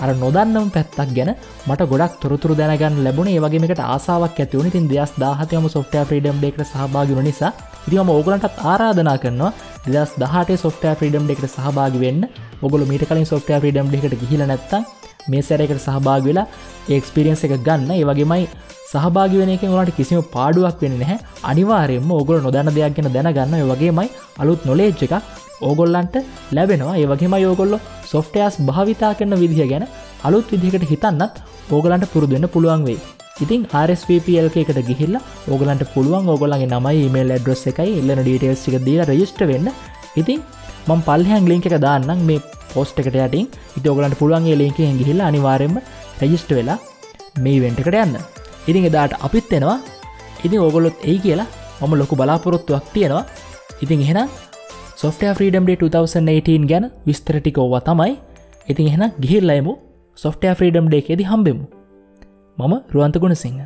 අර 0.02 0.10
නොදන්නම් 0.22 0.68
පැත්තක් 0.74 1.14
ගැන 1.16 1.30
මට 1.68 1.88
ගොඩක් 1.92 2.18
තොරතුර 2.22 2.52
දැනගන්න 2.60 3.00
ලැබුණ 3.06 3.32
ඒවගේමට 3.34 3.86
ආසාාවක් 3.86 4.42
ඇතිවුණ 4.42 4.74
තින් 4.74 4.90
දෙස් 4.92 5.12
දාහතයම 5.22 5.68
සොෆ්ට 5.76 5.96
්‍රීඩම් 6.02 6.44
ෙක්ට 6.50 6.66
සහභාගන 6.72 7.24
නිසා 7.28 7.52
ඉතිම 7.86 8.10
ඕගලන්ටත් 8.10 8.62
ආරාධනා 8.64 9.16
කරනවා 9.22 9.52
දෙදස් 9.86 10.12
දහට 10.18 10.58
සොෆ්ට 10.58 10.84
්‍රීඩම් 10.92 11.30
එකට 11.32 11.46
සහභාගි 11.48 11.98
වෙන්න. 12.04 12.22
ඔගොල 12.62 12.82
මීට 12.90 13.04
කලින් 13.08 13.26
සොෆ්ට 13.26 13.50
්‍රීඩම් 13.54 13.92
එකට 13.96 14.14
ගිහිල 14.22 14.42
නැත්ත 14.50 14.72
මේ 15.30 15.42
සැරකට 15.42 15.82
සහභාග 15.86 16.24
වෙලා 16.28 16.46
ඒක්ස්පිරියන්ස 16.88 17.44
එක 17.46 17.54
ගන්න. 17.66 17.90
ඒවගේමයි 17.92 18.48
සහභාග 18.96 19.34
වෙනක 19.40 19.64
ඔලට 19.70 19.96
කිසිම 19.98 20.22
පාඩුවක් 20.36 20.84
වෙන්න 20.84 20.98
නැහැ. 21.00 21.18
අනිවාරයෙන්ම 21.50 22.12
ඔගොල 22.20 22.38
නොදන්න 22.46 22.72
දෙයක් 22.76 22.96
ගැන 22.98 23.10
දැනගන්න. 23.16 23.58
වගේමයි 23.72 24.08
අලුත් 24.42 24.62
නොලේජ් 24.70 25.04
එක 25.06 25.14
ඕගොල්ලන්ට 25.68 26.16
ලැබෙනවා. 26.56 26.96
ඒවගේම 27.02 27.36
යෝගොල්ලො 27.46 27.78
සොෆ්ටයස් 28.12 28.56
භාවිතා 28.70 29.12
කරන 29.18 29.34
විදිහ 29.42 29.68
ගැන 29.72 29.86
අලුත් 30.26 30.46
විදිහකට 30.52 30.88
හිතන්නත් 30.92 31.36
ඕගලන්ට 31.70 32.10
පුරුදුවෙන්න 32.12 32.48
පුළුවන් 32.54 32.84
වෙයි. 32.88 32.98
ඉතින් 33.44 33.62
RSPPL 33.86 34.48
එකට 34.62 34.80
ගිහිල්ලා 34.88 35.24
ඕගලන්ට 35.52 35.84
පුළුවන් 35.94 36.28
ඕගොලගේ 36.34 36.68
නමයි 36.72 37.08
මේල් 37.16 37.34
ඇඩ්‍රස් 37.36 37.64
එකයි 37.72 37.96
එල්ලන 38.00 38.22
ඩීටේල්සික 38.22 38.76
දීල 38.86 39.02
රජිස්ට 39.10 39.40
වෙන්න. 39.52 39.68
ඉතින් 40.20 40.40
මං 40.88 41.00
පල්හන් 41.08 41.48
ලින්ක 41.50 41.66
එක 41.68 41.78
දාන්නම් 41.86 42.26
මේ 42.28 42.44
පෝස්ට 42.72 43.00
එකට 43.02 43.18
යටින්. 43.26 43.46
ඉති 43.78 43.92
ඔගලන්ට 43.92 44.18
පුළුවන්ගේ 44.20 44.60
ලින්ක 44.62 44.80
ගිහිල්ල 45.00 45.22
අනිවාරෙන්ම 45.28 45.76
රජිස්ට 46.22 46.52
වෙලා 46.58 46.78
මේ 47.44 47.60
වෙන්ටකට 47.64 48.02
යන්න. 48.04 48.16
ඉතින් 48.68 48.84
එදාට 48.88 49.12
අපිත් 49.26 49.52
එෙනවා. 49.52 49.78
ඉතින් 50.44 50.60
ඔගොලොත් 50.60 50.96
ඒ 51.10 51.18
කියලා 51.24 51.46
මම 51.80 51.94
ලොකු 52.00 52.16
බලාපොරොත්තුවක් 52.16 52.86
තියෙනවා. 52.94 53.24
ඉතින් 53.82 54.00
එහෙනම් 54.00 54.28
සොෆ්ට 54.96 55.22
්‍රීඩම්ඩේ 55.40 55.76
2018 55.76 56.68
ගැන 56.70 56.84
විස්තරටිකෝව 57.06 57.74
තමයි. 57.88 58.12
ඉතින් 58.68 58.86
එහෙන 58.90 59.04
ගිහිල්ලයමු 59.22 59.72
සොෆ්ට 60.18 60.44
්‍රීඩම් 60.60 60.86
ඩේ 60.88 61.02
එකෙදි 61.04 61.24
හම්බෙමු. 61.30 61.64
මම 62.58 62.74
රුවන්තගුණ 62.94 63.36
සිංහ 63.36 63.58